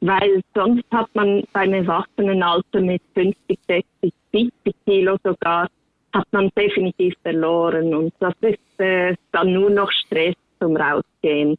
[0.00, 5.68] weil sonst hat man beim Erwachsenenalter mit 50, 60, 70 Kilo sogar,
[6.12, 11.56] hat man definitiv verloren und das ist äh, dann nur noch Stress zum Rausgehen.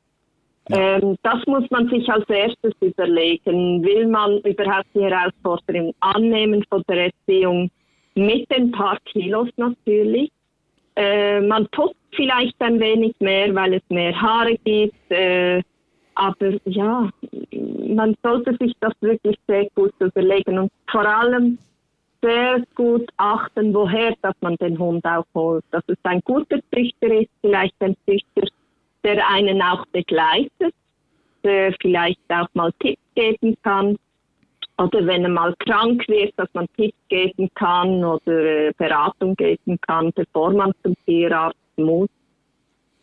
[0.69, 0.97] Ja.
[0.97, 3.83] Ähm, das muss man sich als erstes überlegen.
[3.83, 7.69] Will man überhaupt die Herausforderung annehmen von der Erziehung
[8.15, 10.31] mit ein paar Kilos natürlich?
[10.95, 14.95] Äh, man putzt vielleicht ein wenig mehr, weil es mehr Haare gibt.
[15.09, 15.63] Äh,
[16.15, 17.09] aber ja,
[17.51, 21.57] man sollte sich das wirklich sehr gut überlegen und vor allem
[22.21, 25.63] sehr gut achten, woher dass man den Hund auch holt.
[25.71, 28.47] Dass es ein guter Züchter ist, vielleicht ein Züchter,
[29.03, 30.73] der einen auch begleitet,
[31.43, 33.97] der vielleicht auch mal Tipps geben kann.
[34.77, 39.79] Oder wenn er mal krank wird, dass man Tipps geben kann oder äh, Beratung geben
[39.81, 42.09] kann, bevor man zum Tierarzt muss.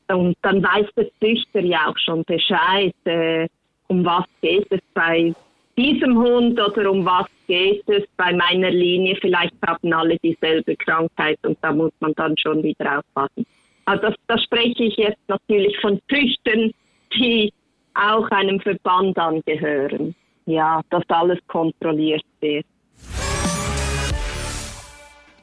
[0.09, 3.49] Und dann weiß der Züchter ja auch schon Bescheid, äh,
[3.89, 5.35] um was geht es bei
[5.77, 9.17] diesem Hund oder um was geht es bei meiner Linie.
[9.21, 13.47] Vielleicht haben alle dieselbe Krankheit und da muss man dann schon wieder aufpassen.
[13.85, 16.73] Also das spreche ich jetzt natürlich von Züchtern,
[17.15, 17.53] die
[17.95, 20.15] auch einem Verband angehören.
[20.47, 22.67] Ja, dass alles kontrolliert wird.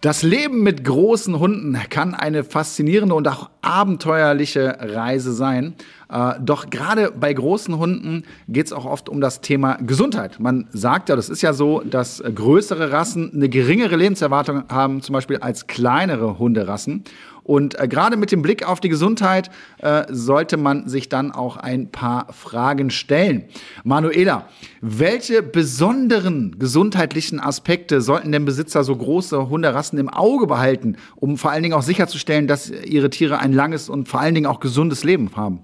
[0.05, 5.73] Das Leben mit großen Hunden kann eine faszinierende und auch abenteuerliche Reise sein.
[6.11, 10.39] Äh, doch gerade bei großen Hunden geht es auch oft um das Thema Gesundheit.
[10.39, 15.13] Man sagt ja, das ist ja so, dass größere Rassen eine geringere Lebenserwartung haben, zum
[15.13, 17.03] Beispiel als kleinere Hunderassen.
[17.45, 21.57] Und äh, gerade mit dem Blick auf die Gesundheit äh, sollte man sich dann auch
[21.57, 23.45] ein paar Fragen stellen.
[23.83, 24.49] Manuela,
[24.81, 31.51] welche besonderen gesundheitlichen Aspekte sollten denn Besitzer so große Hunderassen im Auge behalten, um vor
[31.51, 35.03] allen Dingen auch sicherzustellen, dass ihre Tiere ein langes und vor allen Dingen auch gesundes
[35.03, 35.59] Leben haben?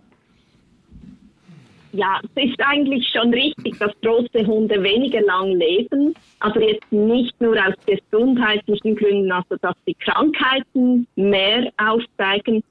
[1.94, 7.40] Ja, es ist eigentlich schon richtig, dass große Hunde weniger lang leben, aber jetzt nicht
[7.42, 12.64] nur aus gesundheitlichen Gründen, also dass die Krankheiten mehr aufzeigen,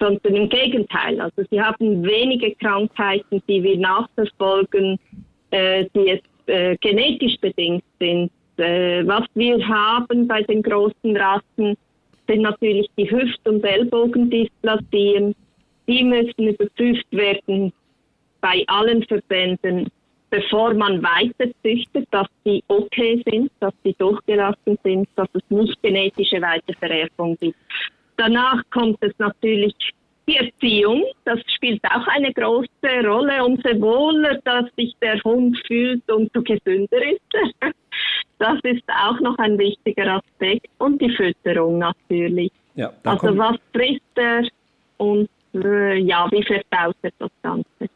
[0.00, 1.20] sondern im Gegenteil.
[1.20, 4.98] Also sie haben wenige Krankheiten, die wir nachverfolgen,
[5.50, 8.32] äh, die jetzt äh, genetisch bedingt sind.
[8.56, 11.76] Äh, was wir haben bei den großen Rassen,
[12.26, 15.34] sind natürlich die Hüft- und Ellbogendysplazien.
[15.86, 17.72] Die müssen überprüft werden
[18.44, 19.90] bei allen Verbänden,
[20.28, 25.82] bevor man weiter züchtet, dass die okay sind, dass die durchgelassen sind, dass es nicht
[25.82, 27.56] genetische Weitervererbung gibt.
[28.18, 29.74] Danach kommt es natürlich
[30.28, 33.42] die Erziehung, das spielt auch eine große Rolle.
[33.42, 37.72] Umso wohler, dass sich der Hund fühlt, umso gesünder ist er.
[38.40, 40.66] Das ist auch noch ein wichtiger Aspekt.
[40.78, 42.50] Und die Fütterung natürlich.
[42.74, 44.42] Ja, also was frisst er
[44.98, 47.88] und äh, ja, wie verdaut er das Ganze.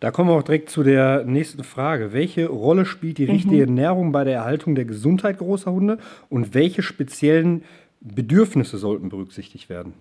[0.00, 2.12] Da kommen wir auch direkt zu der nächsten Frage.
[2.12, 3.60] Welche Rolle spielt die richtige mhm.
[3.76, 7.64] Ernährung bei der Erhaltung der Gesundheit großer Hunde und welche speziellen
[8.00, 9.94] Bedürfnisse sollten berücksichtigt werden?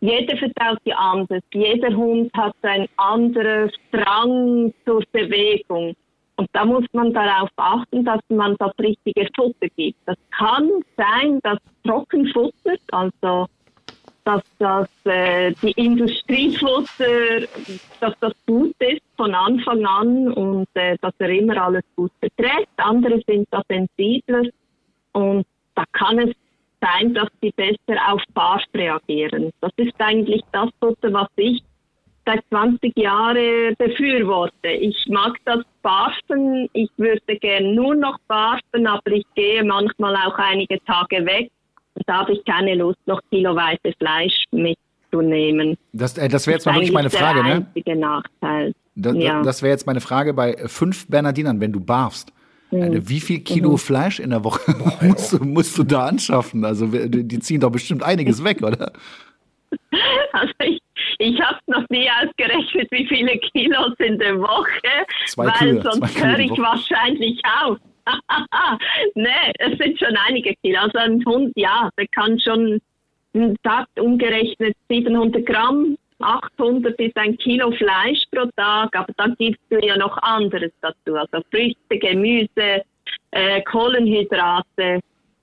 [0.00, 1.42] jeder verdaut ja anders.
[1.52, 5.94] Jeder Hund hat einen anderen Drang zur Bewegung.
[6.36, 9.98] Und da muss man darauf achten, dass man das richtige Futter gibt.
[10.06, 13.46] Das kann sein, dass Trockenfutter, also
[14.24, 17.46] dass das äh, die Industriefutter,
[18.00, 22.68] dass das gut ist von Anfang an und äh, dass er immer alles gut beträgt.
[22.76, 24.44] Andere sind da sensibler
[25.12, 26.34] und da kann es
[26.80, 29.50] sein, dass sie besser auf Barf reagieren.
[29.60, 31.62] Das ist eigentlich das Futter, was ich
[32.24, 34.68] seit 20 Jahren befürworte.
[34.68, 40.38] Ich mag das Barfen, ich würde gerne nur noch barfen, aber ich gehe manchmal auch
[40.38, 41.50] einige Tage weg
[42.06, 45.76] da habe ich keine Lust, noch kiloweise Fleisch mitzunehmen.
[45.92, 47.66] Das, äh, das wäre jetzt mal wirklich meine Frage, ne?
[47.86, 48.72] Der Nachteil.
[48.94, 49.42] Das, ja.
[49.42, 52.32] das wäre jetzt meine Frage bei fünf Bernardinern, wenn du barfst.
[52.70, 53.08] Mhm.
[53.08, 53.78] Wie viel Kilo mhm.
[53.78, 56.64] Fleisch in der Woche musst, du, musst du da anschaffen?
[56.64, 58.92] Also die ziehen doch bestimmt einiges weg, oder?
[60.32, 60.80] Also ich,
[61.18, 66.24] ich habe noch nie ausgerechnet, wie viele Kilos in der Woche, zwei weil Kühe, sonst
[66.24, 67.78] höre ich wahrscheinlich auf.
[69.14, 70.80] nee, es sind schon einige Kilo.
[70.80, 72.80] Also ein Hund, ja, der kann schon,
[73.62, 79.78] sagt umgerechnet 700 Gramm 800 bis ein Kilo Fleisch pro Tag, aber dann gibst du
[79.78, 82.82] ja noch anderes dazu, also Früchte, Gemüse,
[83.30, 85.00] äh, Kohlenhydrate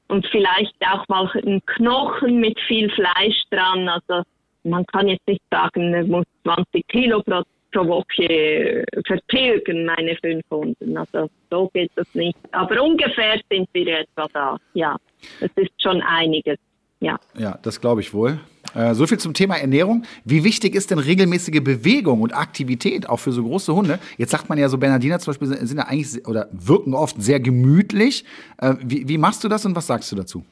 [0.07, 3.89] und vielleicht auch mal ein Knochen mit viel Fleisch dran.
[3.89, 4.23] Also
[4.63, 7.43] man kann jetzt nicht sagen, er muss 20 Kilo pro,
[7.77, 10.97] pro Woche vertilgen, meine fünf Hunden.
[10.97, 12.37] Also so geht das nicht.
[12.51, 14.57] Aber ungefähr sind wir etwa da.
[14.73, 14.97] Ja,
[15.39, 16.57] es ist schon einiges.
[16.99, 18.39] Ja, ja das glaube ich wohl.
[18.73, 20.03] Äh, so viel zum Thema Ernährung.
[20.25, 23.99] Wie wichtig ist denn regelmäßige Bewegung und Aktivität auch für so große Hunde?
[24.17, 27.39] Jetzt sagt man ja so, Bernardiner zum Beispiel sind ja eigentlich oder wirken oft sehr
[27.39, 28.25] gemütlich.
[28.57, 30.43] Äh, wie, wie machst du das und was sagst du dazu?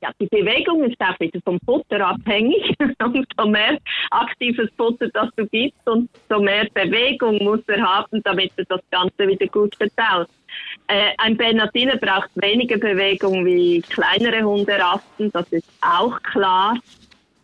[0.00, 2.72] Ja, die Bewegung ist auch wieder vom Futter abhängig.
[3.04, 3.78] umso mehr
[4.10, 9.26] aktives Futter, das du gibst, umso mehr Bewegung muss er haben, damit er das Ganze
[9.26, 10.28] wieder gut verdaut.
[10.86, 16.78] Äh, ein Bernardiner braucht weniger Bewegung wie kleinere Hunderassen, das ist auch klar.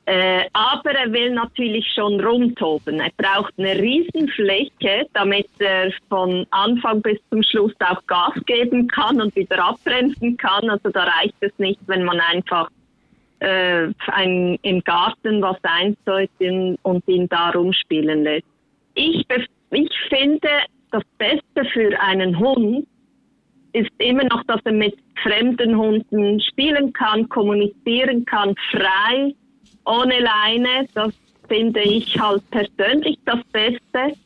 [0.07, 3.01] Äh, aber er will natürlich schon rumtoben.
[3.01, 9.23] Er braucht eine Riesenfläche, damit er von Anfang bis zum Schluss auch Gas geben kann
[9.23, 10.69] und wieder abbremsen kann.
[10.69, 12.69] Also da reicht es nicht, wenn man einfach
[13.39, 16.31] äh, ein, im Garten was einzäut
[16.83, 18.47] und ihn da rumspielen lässt.
[18.95, 19.25] Ich,
[19.71, 20.49] ich finde,
[20.91, 22.87] das Beste für einen Hund
[23.73, 29.35] ist immer noch, dass er mit fremden Hunden spielen kann, kommunizieren kann, frei
[29.85, 31.13] ohne Leine, das
[31.49, 34.17] finde ich halt persönlich das Beste,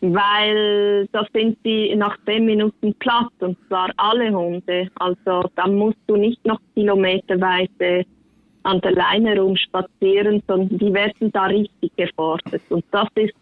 [0.00, 4.88] weil da sind sie nach zehn Minuten platt und zwar alle Hunde.
[4.96, 8.04] Also da musst du nicht noch kilometerweise
[8.62, 12.62] an der Leine rumspazieren, sondern die werden da richtig gefordert.
[12.68, 13.34] Und das ist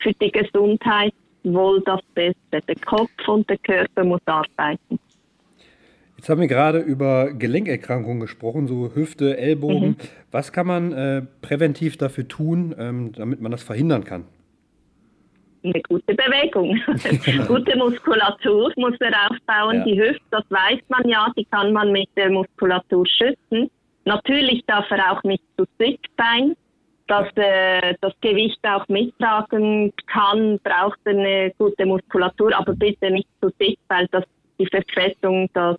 [0.00, 1.14] für die Gesundheit
[1.44, 2.60] wohl das Beste.
[2.66, 4.98] Der Kopf und der Körper muss arbeiten.
[6.22, 9.88] Jetzt haben wir gerade über Gelenkerkrankungen gesprochen, so Hüfte, Ellbogen.
[9.88, 9.96] Mhm.
[10.30, 14.26] Was kann man äh, präventiv dafür tun, ähm, damit man das verhindern kann?
[15.64, 16.80] Eine gute Bewegung.
[17.48, 19.78] gute Muskulatur muss er aufbauen.
[19.78, 19.84] Ja.
[19.84, 23.68] Die Hüfte, das weiß man ja, die kann man mit der Muskulatur schützen.
[24.04, 26.54] Natürlich darf er auch nicht zu dick sein.
[27.08, 33.50] Dass äh, das Gewicht auch mittragen kann, braucht eine gute Muskulatur, aber bitte nicht zu
[33.60, 34.22] dick, weil das
[34.60, 35.78] die Verfettung, das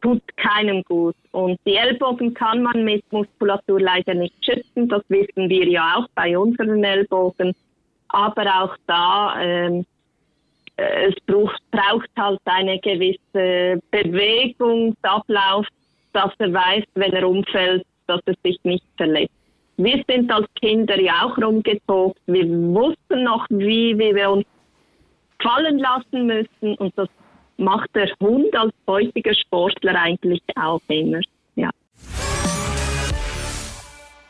[0.00, 1.16] tut keinem gut.
[1.32, 4.88] Und die Ellbogen kann man mit Muskulatur leider nicht schützen.
[4.88, 7.54] Das wissen wir ja auch bei unseren Ellbogen.
[8.08, 9.84] Aber auch da, ähm,
[10.76, 15.66] äh, es braucht, braucht halt eine gewisse Bewegungsablauf,
[16.12, 19.34] dass er weiß, wenn er umfällt, dass er sich nicht verletzt.
[19.76, 22.18] Wir sind als Kinder ja auch rumgetobt.
[22.26, 24.46] Wir wussten noch, wie, wie wir uns
[25.40, 27.08] fallen lassen müssen und das
[27.58, 31.20] macht der Hund als heutiger Sportler eigentlich auch immer.
[31.56, 31.70] Ja.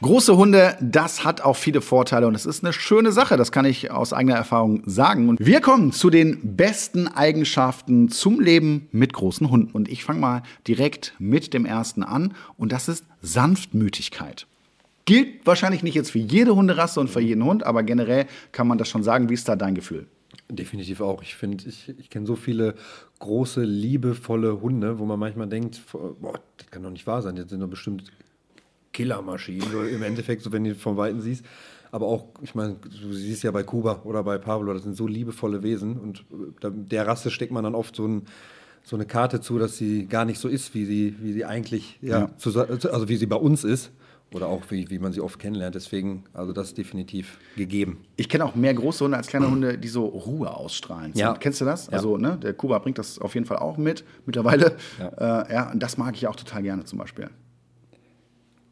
[0.01, 3.65] Große Hunde, das hat auch viele Vorteile und es ist eine schöne Sache, das kann
[3.65, 5.29] ich aus eigener Erfahrung sagen.
[5.29, 9.73] Und wir kommen zu den besten Eigenschaften zum Leben mit großen Hunden.
[9.73, 14.47] Und ich fange mal direkt mit dem ersten an und das ist Sanftmütigkeit.
[15.05, 18.79] Gilt wahrscheinlich nicht jetzt für jede Hunderasse und für jeden Hund, aber generell kann man
[18.79, 19.29] das schon sagen.
[19.31, 20.07] Wie ist da dein Gefühl?
[20.51, 21.23] Definitiv auch.
[21.23, 22.75] Ich finde, ich, ich kenne so viele
[23.19, 27.51] große, liebevolle Hunde, wo man manchmal denkt, boah, das kann doch nicht wahr sein, das
[27.51, 28.05] sind doch bestimmt
[28.93, 31.45] Killermaschinen, so im Endeffekt, so wenn du von Weitem siehst.
[31.91, 35.07] Aber auch, ich meine, du siehst ja bei Kuba oder bei Pablo, das sind so
[35.07, 36.25] liebevolle Wesen und
[36.63, 38.23] äh, der Rasse steckt man dann oft so, ein,
[38.83, 41.99] so eine Karte zu, dass sie gar nicht so ist, wie sie, wie sie eigentlich,
[42.01, 42.37] ja, ja.
[42.37, 43.91] Zu, also wie sie bei uns ist.
[44.33, 45.75] Oder auch wie, wie man sie oft kennenlernt.
[45.75, 48.05] Deswegen, also das ist definitiv gegeben.
[48.17, 51.13] Ich kenne auch mehr große Hunde als kleine Hunde, die so Ruhe ausstrahlen.
[51.15, 51.35] Ja.
[51.35, 51.87] Kennst du das?
[51.87, 51.95] Ja.
[51.95, 54.77] Also, ne, der Kuba bringt das auf jeden Fall auch mit, mittlerweile.
[54.99, 55.45] Ja.
[55.45, 57.31] Äh, ja, und das mag ich auch total gerne zum Beispiel.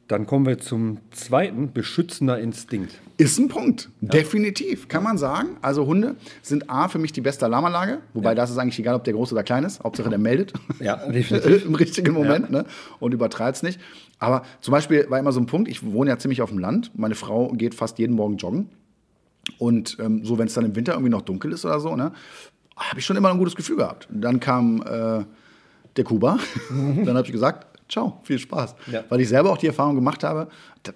[0.09, 3.01] Dann kommen wir zum zweiten, beschützender Instinkt.
[3.17, 5.57] Ist ein Punkt, definitiv, kann man sagen.
[5.63, 9.05] Also Hunde sind A für mich die beste Alarmanlage, wobei das ist eigentlich egal, ob
[9.05, 9.83] der groß oder klein ist.
[9.83, 10.53] Hauptsache der meldet.
[10.81, 11.65] Ja, definitiv.
[11.65, 12.67] Im richtigen Moment ne?
[13.01, 13.81] und übertreibt es nicht.
[14.19, 16.93] Aber zum Beispiel war immer so ein Punkt, ich wohne ja ziemlich auf dem Land.
[16.95, 18.69] Meine Frau geht fast jeden Morgen joggen.
[19.59, 22.13] Und ähm, so, wenn es dann im Winter irgendwie noch dunkel ist oder so, ne,
[22.77, 24.07] habe ich schon immer ein gutes Gefühl gehabt.
[24.11, 25.25] Dann kam äh,
[25.97, 26.39] der Kuba.
[26.71, 28.75] dann habe ich gesagt, ciao, viel Spaß.
[28.91, 29.05] Ja.
[29.09, 30.49] Weil ich selber auch die Erfahrung gemacht habe,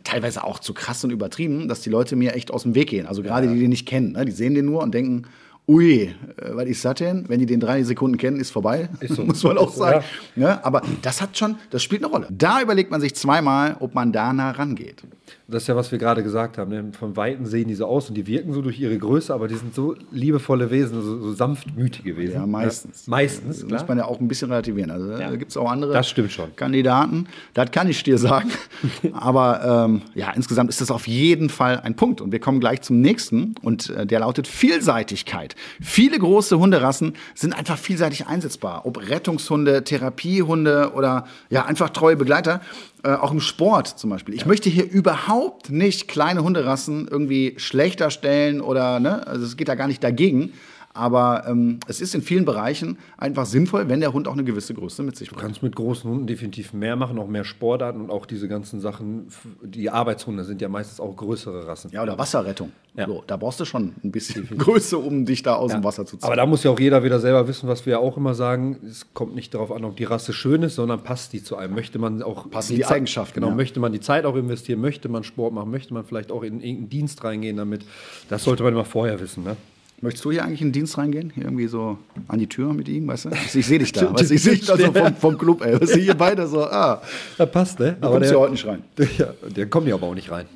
[0.05, 3.07] teilweise auch zu krass und übertrieben, dass die Leute mir echt aus dem Weg gehen.
[3.07, 4.12] Also gerade die, die den nicht kennen.
[4.12, 4.24] Ne?
[4.24, 5.26] Die sehen den nur und denken,
[5.71, 6.13] ui, äh,
[6.53, 7.25] was ist das denn?
[7.29, 8.89] Wenn die den drei Sekunden kennen, ist vorbei.
[9.01, 9.23] Ist so.
[9.31, 10.05] Muss man auch Ist so, sagen.
[10.37, 10.65] Ne?
[10.65, 12.27] Aber das hat schon, das spielt eine Rolle.
[12.31, 15.03] Da überlegt man sich zweimal, ob man da nah rangeht.
[15.47, 16.71] Das ist ja, was wir gerade gesagt haben.
[16.71, 16.93] Ne?
[16.99, 19.55] Von Weitem sehen die so aus und die wirken so durch ihre Größe, aber die
[19.57, 22.35] sind so liebevolle Wesen, so, so sanftmütige Wesen.
[22.35, 23.07] Ja, meistens.
[23.07, 23.81] Meistens, Das klar.
[23.81, 24.91] muss man ja auch ein bisschen relativieren.
[24.91, 25.31] Also Ja.
[25.31, 26.55] da gibt es auch andere Das stimmt schon.
[26.57, 27.27] Kandidaten.
[27.55, 28.51] Das kann ich dir sagen.
[29.13, 32.21] Aber ähm, ja, insgesamt ist das auf jeden Fall ein Punkt.
[32.21, 33.55] Und wir kommen gleich zum nächsten.
[33.63, 35.55] Und äh, der lautet Vielseitigkeit.
[35.81, 38.87] Viele große Hunderassen sind einfach vielseitig einsetzbar.
[38.87, 42.61] Ob Rettungshunde, Therapiehunde oder ja, einfach treue Begleiter.
[43.03, 44.35] Äh, auch im Sport zum Beispiel.
[44.35, 49.68] Ich möchte hier überhaupt nicht kleine Hunderassen irgendwie schlechter stellen oder, ne, also es geht
[49.68, 50.53] da gar nicht dagegen.
[50.92, 54.74] Aber ähm, es ist in vielen Bereichen einfach sinnvoll, wenn der Hund auch eine gewisse
[54.74, 55.46] Größe mit sich Du bringt.
[55.46, 59.29] kannst mit großen Hunden definitiv mehr machen, auch mehr Sportarten und auch diese ganzen Sachen.
[59.62, 61.90] Die Arbeitshunde sind ja meistens auch größere Rassen.
[61.92, 62.72] Ja, oder Wasserrettung.
[62.96, 63.07] Ja.
[63.07, 66.16] So, da brauchst du schon ein bisschen Größe, um dich da aus dem Wasser zu
[66.16, 66.26] ziehen.
[66.26, 68.79] Aber da muss ja auch jeder wieder selber wissen, was wir ja auch immer sagen.
[68.85, 71.76] Es kommt nicht darauf an, ob die Rasse schön ist, sondern passt die zu einem.
[71.76, 73.55] Möchte man auch Passen die Zeit- Eigenschaften, Genau, ja.
[73.55, 76.55] möchte man die Zeit auch investieren, möchte man Sport machen, möchte man vielleicht auch in
[76.61, 77.85] irgendeinen Dienst reingehen damit.
[78.29, 79.44] Das sollte man immer vorher wissen.
[79.44, 79.57] Ne?
[80.03, 81.31] Möchtest du hier eigentlich in den Dienst reingehen?
[81.35, 83.31] Hier irgendwie so an die Tür mit ihm, weißt du?
[83.31, 84.35] Ich, sehe dich da, weißt du?
[84.35, 85.79] Ich sehe dich da so vom, vom Club, ey.
[85.79, 87.03] Weißt du, hier beide so, ah,
[87.37, 87.97] Da passt, ne?
[88.01, 88.83] du kommst ja heute nicht rein.
[89.19, 90.47] Ja, der kommt ja aber auch nicht rein.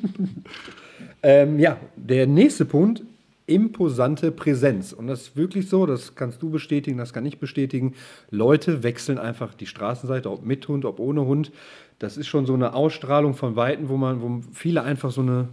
[1.22, 3.02] ähm, ja, der nächste Punkt,
[3.50, 4.92] imposante Präsenz.
[4.92, 7.94] Und das ist wirklich so, das kannst du bestätigen, das kann ich bestätigen.
[8.30, 11.50] Leute wechseln einfach die Straßenseite, ob mit Hund, ob ohne Hund.
[11.98, 15.48] Das ist schon so eine Ausstrahlung von Weitem, wo man, wo viele einfach so eine,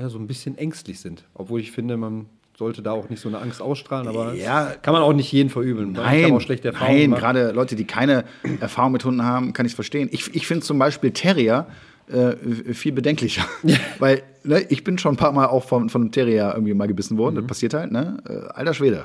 [0.00, 1.24] ja, so ein bisschen ängstlich sind.
[1.34, 2.26] Obwohl ich finde, man
[2.58, 4.66] sollte da auch nicht so eine Angst ausstrahlen, aber Ja.
[4.82, 5.92] kann man auch nicht jeden verübeln.
[5.92, 8.24] Nein, auch schlechte Erfahrungen nein gerade Leute, die keine
[8.60, 10.08] Erfahrung mit Hunden haben, kann ich es verstehen.
[10.12, 11.66] Ich, ich finde zum Beispiel Terrier
[12.08, 13.44] äh, viel bedenklicher.
[13.98, 16.86] Weil ne, ich bin schon ein paar Mal auch von, von einem Terrier irgendwie mal
[16.88, 17.34] gebissen worden.
[17.36, 17.38] Mhm.
[17.40, 18.18] Das passiert halt, ne?
[18.28, 19.04] Äh, alter Schwede.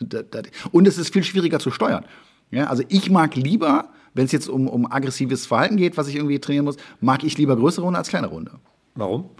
[0.72, 2.04] Und es ist viel schwieriger zu steuern.
[2.50, 6.16] Ja, also ich mag lieber, wenn es jetzt um, um aggressives Verhalten geht, was ich
[6.16, 8.52] irgendwie trainieren muss, mag ich lieber größere Hunde als kleine Hunde.
[8.94, 9.30] Warum?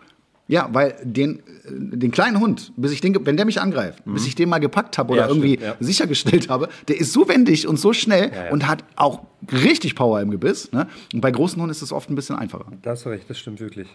[0.50, 4.34] Ja, weil den, den kleinen Hund, bis ich den, wenn der mich angreift, bis ich
[4.34, 5.28] den mal gepackt habe oder Mhm.
[5.28, 5.76] Ja, stimmt, irgendwie ja.
[5.80, 8.50] sichergestellt habe, der ist so wendig und so schnell Ja, ja.
[8.50, 10.72] und hat auch richtig Power im Gebiss.
[10.72, 10.88] Ne?
[11.12, 12.72] Und bei großen Hunden ist es oft ein bisschen einfacher.
[12.80, 13.88] Da hast du recht, das stimmt wirklich.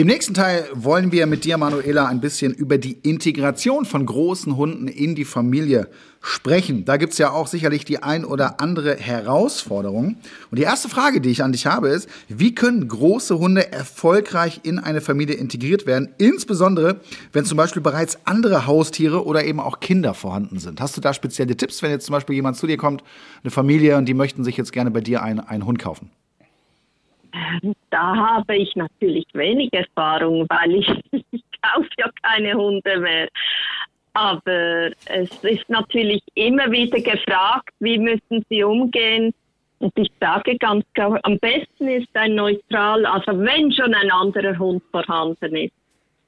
[0.00, 4.56] Im nächsten Teil wollen wir mit dir, Manuela, ein bisschen über die Integration von großen
[4.56, 5.88] Hunden in die Familie
[6.22, 6.86] sprechen.
[6.86, 10.16] Da gibt es ja auch sicherlich die ein oder andere Herausforderung.
[10.50, 14.60] Und die erste Frage, die ich an dich habe, ist, wie können große Hunde erfolgreich
[14.62, 17.02] in eine Familie integriert werden, insbesondere
[17.34, 20.80] wenn zum Beispiel bereits andere Haustiere oder eben auch Kinder vorhanden sind?
[20.80, 23.04] Hast du da spezielle Tipps, wenn jetzt zum Beispiel jemand zu dir kommt,
[23.42, 26.10] eine Familie, und die möchten sich jetzt gerne bei dir einen, einen Hund kaufen?
[27.90, 30.88] Da habe ich natürlich wenig Erfahrung, weil ich,
[31.30, 33.28] ich kaufe ja keine Hunde mehr.
[34.12, 39.32] Aber es ist natürlich immer wieder gefragt, wie müssen sie umgehen.
[39.78, 44.58] Und ich sage ganz klar, am besten ist ein neutral, also wenn schon ein anderer
[44.58, 45.72] Hund vorhanden ist,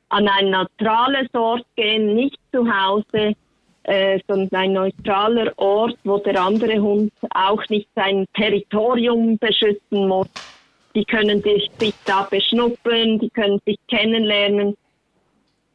[0.08, 3.34] an ein neutrales Ort gehen, nicht zu Hause,
[3.84, 10.28] äh, sondern ein neutraler Ort, wo der andere Hund auch nicht sein Territorium beschützen muss.
[10.94, 14.76] Die können sich, sich da beschnuppern, die können sich kennenlernen.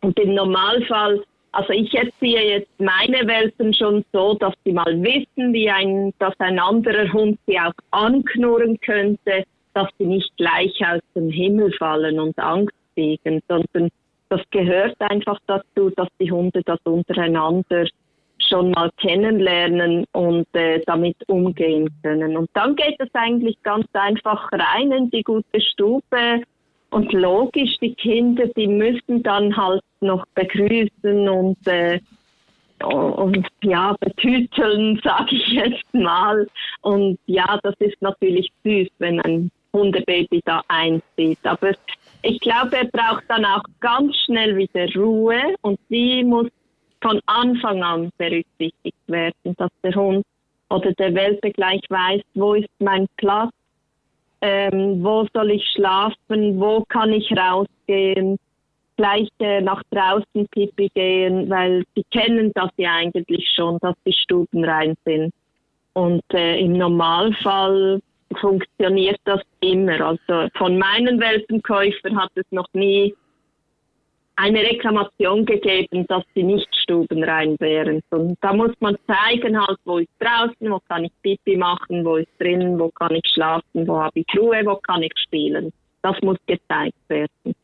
[0.01, 5.53] Und im Normalfall, also ich erziehe jetzt meine Welpen schon so, dass sie mal wissen,
[5.53, 11.01] wie ein, dass ein anderer Hund sie auch anknurren könnte, dass sie nicht gleich aus
[11.15, 13.89] dem Himmel fallen und Angst kriegen, sondern
[14.29, 17.87] das gehört einfach dazu, dass die Hunde das untereinander
[18.47, 22.37] schon mal kennenlernen und äh, damit umgehen können.
[22.37, 26.41] Und dann geht es eigentlich ganz einfach rein in die gute Stube.
[26.89, 31.99] Und logisch, die Kinder, die müssen dann halt noch begrüßen und äh,
[32.83, 36.47] und ja, betüteln, sage ich jetzt mal.
[36.81, 41.39] Und ja, das ist natürlich süß, wenn ein Hundebaby da einzieht.
[41.43, 41.71] Aber
[42.21, 46.49] ich glaube, er braucht dann auch ganz schnell wieder Ruhe und die muss
[47.01, 50.25] von Anfang an berücksichtigt werden, dass der Hund
[50.69, 53.51] oder der Welpe gleich weiß, wo ist mein Platz,
[54.41, 58.37] ähm, wo soll ich schlafen, wo kann ich rausgehen,
[58.97, 64.13] gleich äh, nach draußen pipi gehen, weil sie kennen das ja eigentlich schon, dass die
[64.13, 65.33] Stuben rein sind.
[65.93, 68.01] Und äh, im Normalfall
[68.39, 69.99] funktioniert das immer.
[70.01, 73.15] Also von meinen Welpenkäufern hat es noch nie
[74.37, 78.01] eine Reklamation gegeben, dass sie nicht stubenrein wären.
[78.11, 82.17] Und da muss man zeigen, halt, wo ist draußen, wo kann ich Pipi machen, wo
[82.17, 85.73] ist drinnen, wo kann ich schlafen, wo habe ich Ruhe, wo kann ich spielen.
[86.03, 87.55] Das muss gezeigt werden.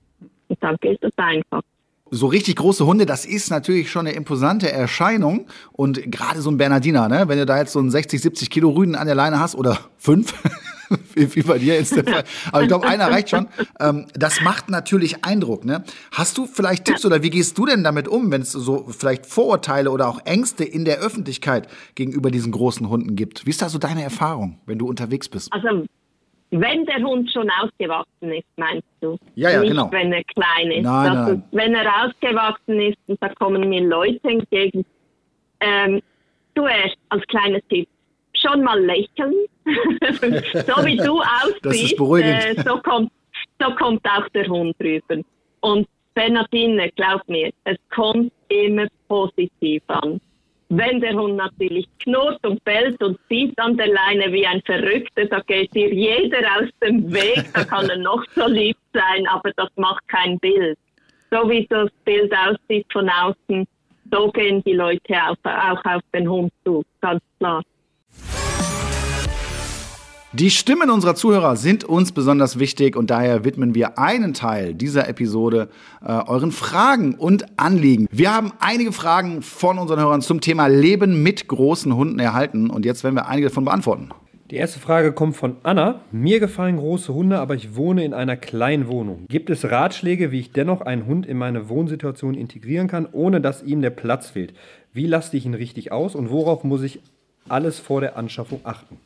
[0.49, 1.61] Und dann geht das einfach
[2.15, 5.47] so richtig große Hunde, das ist natürlich schon eine imposante Erscheinung.
[5.71, 7.27] Und gerade so ein Bernardiner, ne?
[7.27, 9.79] wenn du da jetzt so einen 60, 70 Kilo Rüden an der Leine hast oder
[9.97, 10.33] fünf,
[11.15, 12.23] wie, bei dir ist der Fall.
[12.51, 13.47] Aber ich glaube, einer reicht schon.
[13.79, 15.65] Ähm, das macht natürlich Eindruck.
[15.65, 15.83] Ne?
[16.11, 19.25] Hast du vielleicht Tipps oder wie gehst du denn damit um, wenn es so vielleicht
[19.25, 23.45] Vorurteile oder auch Ängste in der Öffentlichkeit gegenüber diesen großen Hunden gibt?
[23.45, 25.51] Wie ist da so deine Erfahrung, wenn du unterwegs bist?
[25.51, 25.85] Also
[26.55, 29.17] wenn der Hund schon ausgewachsen ist, meinst du?
[29.33, 29.91] Ja, ja, Nicht, genau.
[29.91, 30.83] wenn er klein ist.
[30.83, 31.43] Nein, also, nein.
[31.51, 34.85] Wenn er ausgewachsen ist, und da kommen mir Leute entgegen,
[35.59, 35.99] ähm,
[36.55, 37.87] zuerst als kleiner Tipp,
[38.45, 39.33] schon mal lächeln,
[39.65, 41.99] so wie du aussiehst.
[41.99, 43.11] Äh, so, kommt,
[43.59, 45.21] so kommt auch der Hund rüber.
[45.61, 50.19] Und Bernardine, glaub mir, es kommt immer positiv an.
[50.69, 55.25] Wenn der Hund natürlich knurrt und bellt und zieht an der Leine wie ein Verrückter,
[55.25, 59.51] da geht dir jeder aus dem Weg, da kann er noch so lieb sein, aber
[59.55, 60.77] das macht kein Bild.
[61.29, 63.67] So wie das Bild aussieht von außen,
[64.11, 67.61] so gehen die Leute auch, auch auf den Hund zu, ganz klar.
[70.35, 75.07] Die Stimmen unserer Zuhörer sind uns besonders wichtig und daher widmen wir einen Teil dieser
[75.07, 75.69] Episode
[76.03, 78.07] äh, euren Fragen und Anliegen.
[78.09, 82.83] Wir haben einige Fragen von unseren Hörern zum Thema Leben mit großen Hunden erhalten und
[82.83, 84.09] jetzt werden wir einige davon beantworten.
[84.49, 86.01] Die erste Frage kommt von Anna.
[86.11, 89.25] Mir gefallen große Hunde, aber ich wohne in einer kleinen Wohnung.
[89.29, 93.61] Gibt es Ratschläge, wie ich dennoch einen Hund in meine Wohnsituation integrieren kann, ohne dass
[93.61, 94.55] ihm der Platz fehlt?
[94.93, 97.01] Wie lasse ich ihn richtig aus und worauf muss ich
[97.49, 98.97] alles vor der Anschaffung achten?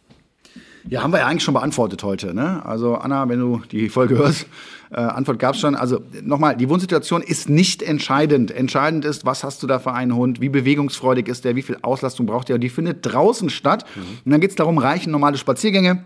[0.89, 2.33] Ja, haben wir ja eigentlich schon beantwortet heute.
[2.33, 2.65] Ne?
[2.65, 4.47] Also Anna, wenn du die Folge hörst,
[4.89, 5.75] äh, Antwort gab es schon.
[5.75, 8.51] Also nochmal, die Wohnsituation ist nicht entscheidend.
[8.51, 11.77] Entscheidend ist, was hast du da für einen Hund, wie bewegungsfreudig ist der, wie viel
[11.81, 12.55] Auslastung braucht der.
[12.55, 13.85] Und die findet draußen statt.
[14.23, 16.03] Und dann geht es darum, reichen normale Spaziergänge.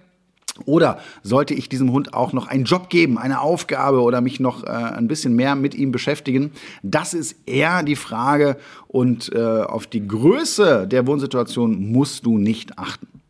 [0.66, 4.64] Oder sollte ich diesem Hund auch noch einen Job geben, eine Aufgabe oder mich noch
[4.64, 6.52] äh, ein bisschen mehr mit ihm beschäftigen?
[6.84, 12.78] Das ist eher die Frage und äh, auf die Größe der Wohnsituation musst du nicht
[12.78, 13.21] achten.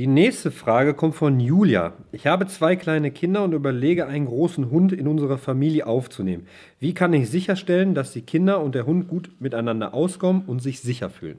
[0.00, 1.92] Die nächste Frage kommt von Julia.
[2.10, 6.46] Ich habe zwei kleine Kinder und überlege, einen großen Hund in unserer Familie aufzunehmen.
[6.82, 10.80] Wie kann ich sicherstellen, dass die Kinder und der Hund gut miteinander auskommen und sich
[10.80, 11.36] sicher fühlen?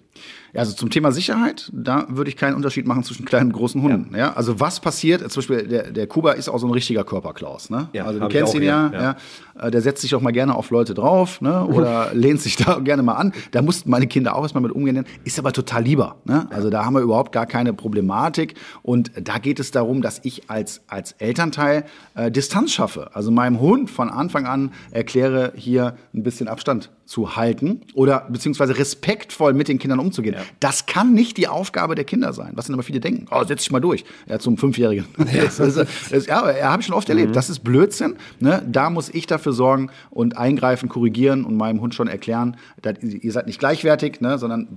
[0.54, 3.82] Ja, also zum Thema Sicherheit, da würde ich keinen Unterschied machen zwischen kleinen und großen
[3.82, 4.16] Hunden.
[4.16, 4.34] Ja.
[4.34, 7.72] also was passiert, zum Beispiel der, der Kuba ist auch so ein richtiger Körperklaus.
[7.72, 7.90] Ne?
[7.92, 9.68] Ja, also du kennst ihn ja, hier, ja.
[9.68, 11.66] Äh, der setzt sich auch mal gerne auf Leute drauf ne?
[11.66, 13.34] oder lehnt sich da gerne mal an.
[13.50, 15.06] Da mussten meine Kinder auch erstmal mit umgehen.
[15.24, 16.18] Ist aber total lieber.
[16.24, 16.46] Ne?
[16.52, 18.54] Also da haben wir überhaupt gar keine Problematik.
[18.84, 23.10] Und da geht es darum, dass ich als, als Elternteil äh, Distanz schaffe.
[23.16, 28.78] Also meinem Hund von Anfang an erkläre, hier ein bisschen Abstand zu halten oder beziehungsweise
[28.78, 30.36] respektvoll mit den Kindern umzugehen.
[30.36, 30.42] Ja.
[30.62, 33.26] Das kann nicht die Aufgabe der Kinder sein, was dann aber viele denken.
[33.32, 34.06] Oh, setz dich mal durch.
[34.28, 35.06] Ja, zum Fünfjährigen.
[35.18, 37.36] Das ist, das, ja, ja habe ich schon oft erlebt.
[37.36, 38.16] Das ist Blödsinn.
[38.40, 38.64] Ne?
[38.66, 43.32] Da muss ich dafür sorgen und eingreifen, korrigieren und meinem Hund schon erklären, dass, ihr
[43.32, 44.38] seid nicht gleichwertig, ne?
[44.38, 44.68] sondern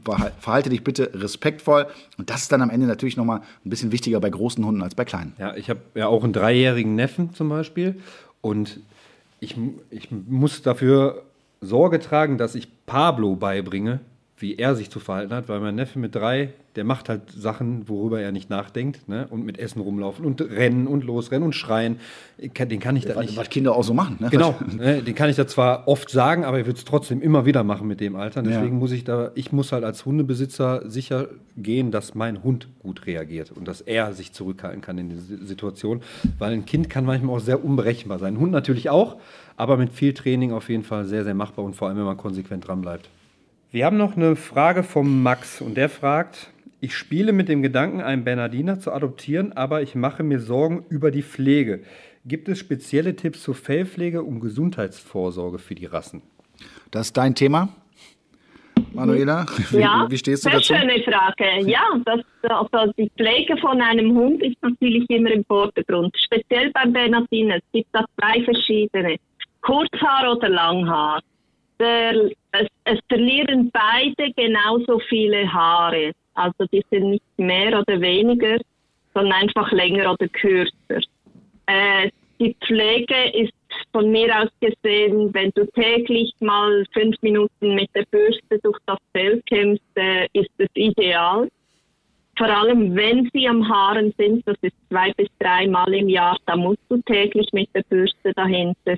[0.40, 1.86] verhalte dich bitte respektvoll.
[2.18, 4.94] Und das ist dann am Ende natürlich nochmal ein bisschen wichtiger bei großen Hunden als
[4.96, 5.34] bei kleinen.
[5.38, 8.00] Ja, ich habe ja auch einen dreijährigen Neffen zum Beispiel
[8.40, 8.80] und
[9.40, 9.56] ich,
[9.90, 11.22] ich muss dafür
[11.60, 14.00] Sorge tragen, dass ich Pablo beibringe,
[14.36, 17.88] wie er sich zu verhalten hat, weil mein Neffe mit drei, der macht halt Sachen,
[17.88, 19.26] worüber er nicht nachdenkt, ne?
[19.30, 22.00] Und mit Essen rumlaufen und rennen und losrennen und schreien.
[22.36, 23.36] Ich kann- Den kann ich da Was, nicht.
[23.36, 24.16] was Kinder auch so machen.
[24.18, 24.28] Ne?
[24.30, 27.46] Genau, ne, den kann ich da zwar oft sagen, aber ich würde es trotzdem immer
[27.46, 28.42] wieder machen mit dem Alter.
[28.42, 28.78] Deswegen Ja.
[28.80, 33.52] muss ich da, ich muss halt als Hundebesitzer sicher gehen, dass mein Hund gut reagiert
[33.52, 36.00] und dass er sich zurückhalten kann in dieser Situation.
[36.38, 38.34] Weil ein Kind kann manchmal auch sehr unberechenbar sein.
[38.34, 39.16] Ein Hund natürlich auch,
[39.56, 42.16] aber mit viel Training auf jeden Fall sehr, sehr machbar und vor allem, wenn man
[42.16, 43.08] konsequent dran bleibt.
[43.70, 46.50] Wir haben noch eine Frage vom Max und der fragt,
[46.84, 51.10] ich spiele mit dem Gedanken, einen Bernardiner zu adoptieren, aber ich mache mir Sorgen über
[51.10, 51.82] die Pflege.
[52.26, 56.20] Gibt es spezielle Tipps zur Fellpflege und Gesundheitsvorsorge für die Rassen?
[56.90, 57.70] Das ist dein Thema.
[58.92, 59.46] Manuela?
[59.70, 60.74] Wie, ja, wie stehst du sehr dazu?
[60.74, 61.66] schöne Frage.
[61.66, 62.20] Ja, das,
[62.70, 66.14] also die Pflege von einem Hund ist natürlich immer im Vordergrund.
[66.18, 67.56] Speziell beim Bernardiner.
[67.56, 69.16] Es gibt da zwei verschiedene.
[69.62, 71.22] Kurzhaar oder Langhaar.
[71.80, 76.12] Der, es, es verlieren beide genauso viele Haare.
[76.34, 78.58] Also die sind nicht mehr oder weniger,
[79.14, 81.00] sondern einfach länger oder kürzer.
[81.66, 82.10] Äh,
[82.40, 83.52] die Pflege ist
[83.92, 88.98] von mir aus gesehen, wenn du täglich mal fünf Minuten mit der Bürste durch das
[89.12, 91.48] Fell kämmst, äh, ist es ideal.
[92.36, 96.56] Vor allem, wenn sie am Haaren sind, das ist zwei bis dreimal im Jahr, da
[96.56, 98.96] musst du täglich mit der Bürste dahinter.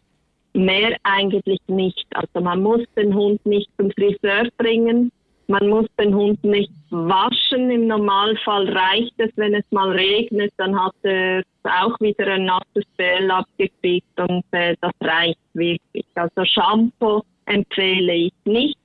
[0.54, 2.06] Mehr eigentlich nicht.
[2.14, 5.12] Also man muss den Hund nicht zum Friseur bringen.
[5.48, 7.70] Man muss den Hund nicht waschen.
[7.70, 12.84] Im Normalfall reicht es, wenn es mal regnet, dann hat er auch wieder ein nasses
[12.96, 16.04] Fell abgekriegt und äh, das reicht wirklich.
[16.14, 18.78] Also Shampoo empfehle ich nicht.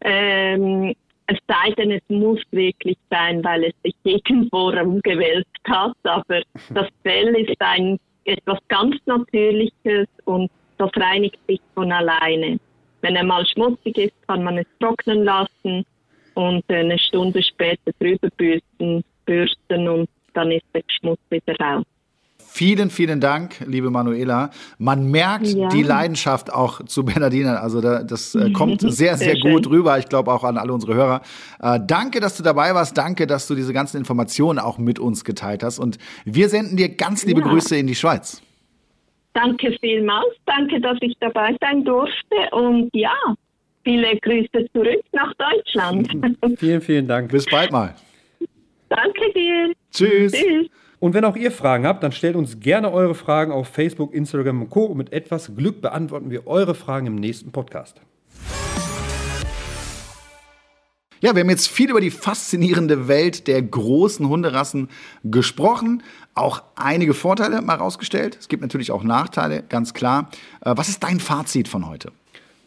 [0.00, 0.94] Ähm,
[1.26, 5.96] es sei denn, es muss wirklich sein, weil es sich irgendwo rumgewälzt hat.
[6.04, 12.58] Aber das Fell ist ein etwas ganz Natürliches und das reinigt sich von alleine.
[13.06, 15.84] Wenn er mal schmutzig ist, kann man es trocknen lassen
[16.34, 21.84] und eine Stunde später drüber bürsten, bürsten und dann ist der Schmutz wieder raus.
[22.48, 24.50] Vielen, vielen Dank, liebe Manuela.
[24.78, 25.68] Man merkt Ja.
[25.68, 27.56] die Leidenschaft auch zu Bernardinern.
[27.56, 29.52] Also da, das äh, kommt sehr, sehr, Sehr schön.
[29.52, 29.98] gut rüber.
[30.00, 31.22] Ich glaube auch an alle unsere Hörer.
[31.60, 32.98] Äh, danke, dass du dabei warst.
[32.98, 35.78] Danke, dass du diese ganzen Informationen auch mit uns geteilt hast.
[35.78, 37.46] Und wir senden dir ganz liebe Ja.
[37.46, 38.42] Grüße in die Schweiz.
[39.36, 43.12] Danke vielmals, danke, dass ich dabei sein durfte und ja,
[43.84, 46.08] viele Grüße zurück nach Deutschland.
[46.58, 47.30] Vielen, vielen Dank.
[47.30, 47.94] Bis bald mal.
[48.88, 49.74] danke dir.
[49.92, 50.32] Tschüss.
[50.32, 50.68] Tschüss.
[51.00, 54.62] Und wenn auch ihr Fragen habt, dann stellt uns gerne eure Fragen auf Facebook, Instagram
[54.62, 54.86] und Co.
[54.86, 58.00] Und mit etwas Glück beantworten wir eure Fragen im nächsten Podcast.
[61.20, 64.88] Ja, wir haben jetzt viel über die faszinierende Welt der großen Hunderassen
[65.24, 66.02] gesprochen.
[66.34, 68.36] Auch einige Vorteile mal rausgestellt.
[68.38, 70.28] Es gibt natürlich auch Nachteile, ganz klar.
[70.60, 72.12] Äh, was ist dein Fazit von heute?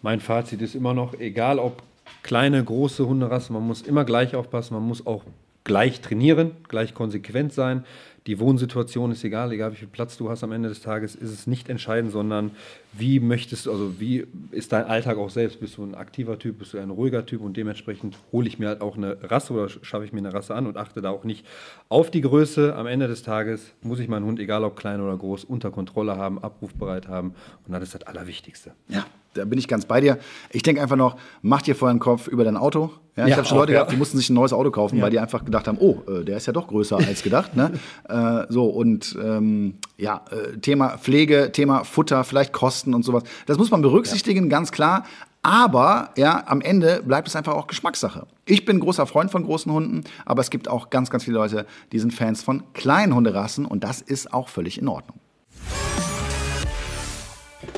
[0.02, 1.84] Mein Fazit ist immer noch, egal ob
[2.24, 5.24] kleine, große Hunderassen, man muss immer gleich aufpassen, man muss auch
[5.70, 7.86] gleich trainieren, gleich konsequent sein.
[8.26, 11.30] Die Wohnsituation ist egal, egal wie viel Platz du hast am Ende des Tages, ist
[11.30, 12.50] es nicht entscheidend, sondern
[12.92, 15.60] wie möchtest du, also wie ist dein Alltag auch selbst?
[15.60, 18.68] Bist du ein aktiver Typ, bist du ein ruhiger Typ und dementsprechend hole ich mir
[18.68, 21.24] halt auch eine Rasse oder schaffe ich mir eine Rasse an und achte da auch
[21.24, 21.46] nicht
[21.88, 22.76] auf die Größe.
[22.76, 26.18] Am Ende des Tages muss ich meinen Hund, egal ob klein oder groß, unter Kontrolle
[26.18, 27.36] haben, abrufbereit haben
[27.68, 28.74] und das ist das Allerwichtigste.
[28.88, 30.18] Ja, da bin ich ganz bei dir.
[30.52, 32.92] Ich denke einfach noch, mach dir vorher einen Kopf über dein Auto.
[33.16, 33.80] Ja, ich Ja, habe schon Leute ja.
[33.80, 36.24] gehabt, die mussten sich ein neues Auto kaufen, weil die einfach gedacht haben, oh, äh,
[36.24, 37.56] der ist ja doch größer als gedacht.
[37.56, 37.72] Ne?
[38.10, 43.24] äh, so, und ähm, ja, äh, Thema Pflege, Thema Futter, vielleicht Kosten und sowas.
[43.46, 45.06] Das muss man berücksichtigen, ganz klar.
[45.42, 48.28] Aber ja, am Ende bleibt es einfach auch Geschmackssache.
[48.46, 51.66] Ich bin großer Freund von großen Hunden, aber es gibt auch ganz, ganz viele Leute,
[51.92, 55.20] die sind Fans von kleinen Hunderassen und das ist auch völlig in Ordnung.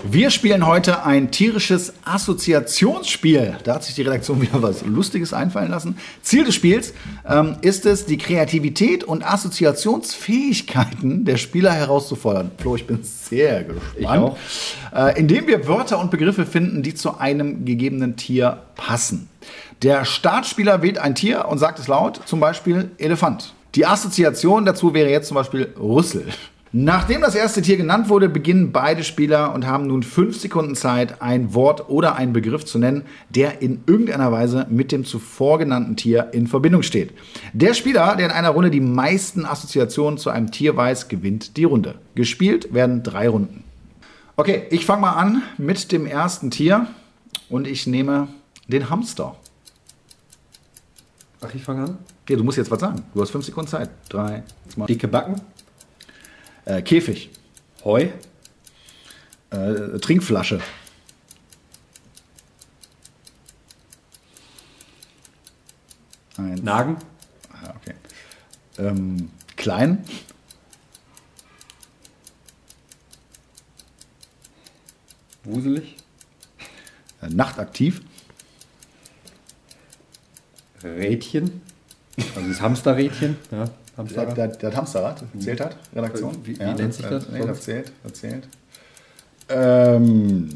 [0.04, 3.58] Wir spielen heute ein tierisches Assoziationsspiel.
[3.64, 5.96] Da hat sich die Redaktion wieder was Lustiges einfallen lassen.
[6.24, 6.94] Ziel des Spiels
[7.28, 12.50] ähm, ist es, die Kreativität und Assoziationsfähigkeiten der Spieler herauszufordern.
[12.58, 14.24] Flo, ich bin sehr gespannt.
[14.24, 14.38] auch.
[14.96, 19.30] Äh, indem wir Wörter und Begriffe finden, die zu einem gegebenen Tier passen.
[19.84, 23.54] Der Startspieler wählt ein Tier und sagt es laut, zum Beispiel Elefant.
[23.76, 26.26] Die Assoziation dazu wäre jetzt zum Beispiel Rüssel.
[26.74, 31.22] Nachdem das erste Tier genannt wurde, beginnen beide Spieler und haben nun fünf Sekunden Zeit,
[31.22, 35.98] ein Wort oder einen Begriff zu nennen, der in irgendeiner Weise mit dem zuvor genannten
[35.98, 37.12] Tier in Verbindung steht.
[37.52, 41.66] Der Spieler, der in einer Runde die meisten Assoziationen zu einem Tier weiß, gewinnt die
[41.66, 41.96] Runde.
[42.16, 43.66] Gespielt werden drei Runden.
[44.38, 46.88] Okay, ich fange mal an mit dem ersten Tier
[47.50, 48.30] und ich nehme
[48.70, 49.36] den Hamster.
[51.42, 51.98] Ach, ich fange an.
[52.24, 53.02] Okay, du musst jetzt was sagen.
[53.14, 53.90] Du hast fünf Sekunden Zeit.
[54.08, 55.42] Drei, zwei, Dicke Backen,
[56.66, 57.30] äh, Käfig,
[57.84, 58.10] Heu,
[59.52, 60.62] äh, Trinkflasche,
[66.38, 66.62] Eins.
[66.62, 66.98] Nagen,
[67.54, 67.94] Ah, okay.
[68.80, 70.04] Ähm, klein,
[75.44, 75.98] wuselig,
[77.22, 78.02] äh, nachtaktiv,
[80.84, 81.62] Rädchen,
[82.36, 83.70] also das Hamsterrädchen, ja,
[84.02, 84.38] Hamsterrad.
[84.38, 86.38] der, der Hamsterrad zählt hat, Redaktion.
[86.44, 88.48] Wie- wie nennt sich das Nee, das zählt, das zählt.
[89.50, 90.50] Ähm,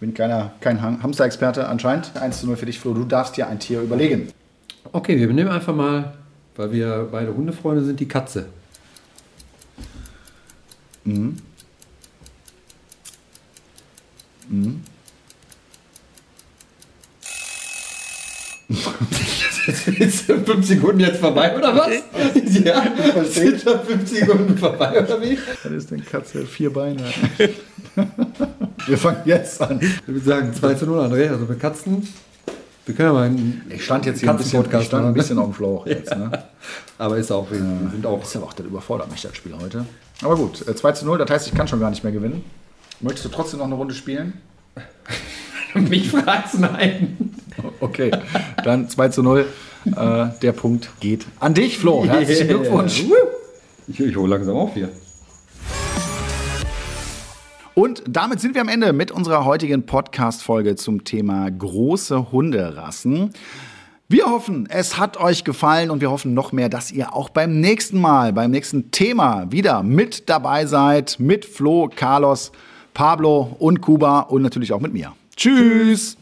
[0.00, 2.12] bin keiner, kein Ham- Hamster-Experte anscheinend.
[2.16, 2.94] 1 zu 0 für dich, Flo.
[2.94, 4.28] Du darfst dir ein Tier überlegen.
[4.92, 6.14] Okay, wir nehmen einfach mal,
[6.56, 8.46] weil wir beide Hundefreunde sind, die Katze.
[19.66, 21.90] Sind fünf Sekunden jetzt vorbei oder was?
[22.64, 22.82] Ja,
[23.24, 25.38] sind da fünf Sekunden vorbei oder wie?
[25.62, 27.02] Das ist denn Katze, vier Beine.
[28.86, 29.78] Wir fangen jetzt an.
[29.80, 31.30] Ich würde sagen 2 zu 0, André.
[31.30, 32.06] Also für Katzen.
[32.86, 35.38] Wir können ja mal einen Ich stand jetzt hier ein bisschen, ich stand ein bisschen
[35.38, 36.16] auf dem Schlauch jetzt.
[36.16, 36.30] Ne?
[36.98, 38.22] Aber ist auch, wir sind auch.
[38.22, 39.84] Ist aber auch, das überfordert mich, das Spiel heute.
[40.22, 42.44] Aber gut, äh, 2 zu 0, das heißt, ich kann schon gar nicht mehr gewinnen.
[43.00, 44.34] Möchtest du trotzdem noch eine Runde spielen?
[45.88, 47.34] Mich fragst nein.
[47.80, 48.10] Okay,
[48.64, 49.46] dann 2 zu 0.
[49.86, 52.04] Äh, der Punkt geht an dich, Flo.
[52.04, 52.58] Herzlichen Yeah.
[52.58, 53.04] Glückwunsch.
[53.88, 54.88] Ich, ich hole langsam auf hier.
[57.74, 63.30] Und damit sind wir am Ende mit unserer heutigen Podcast-Folge zum Thema große Hunderassen.
[64.08, 67.60] Wir hoffen, es hat euch gefallen und wir hoffen noch mehr, dass ihr auch beim
[67.60, 71.20] nächsten Mal, beim nächsten Thema wieder mit dabei seid.
[71.20, 72.50] Mit Flo, Carlos,
[72.92, 75.12] Pablo und Kuba und natürlich auch mit mir.
[75.40, 76.18] Tschüss.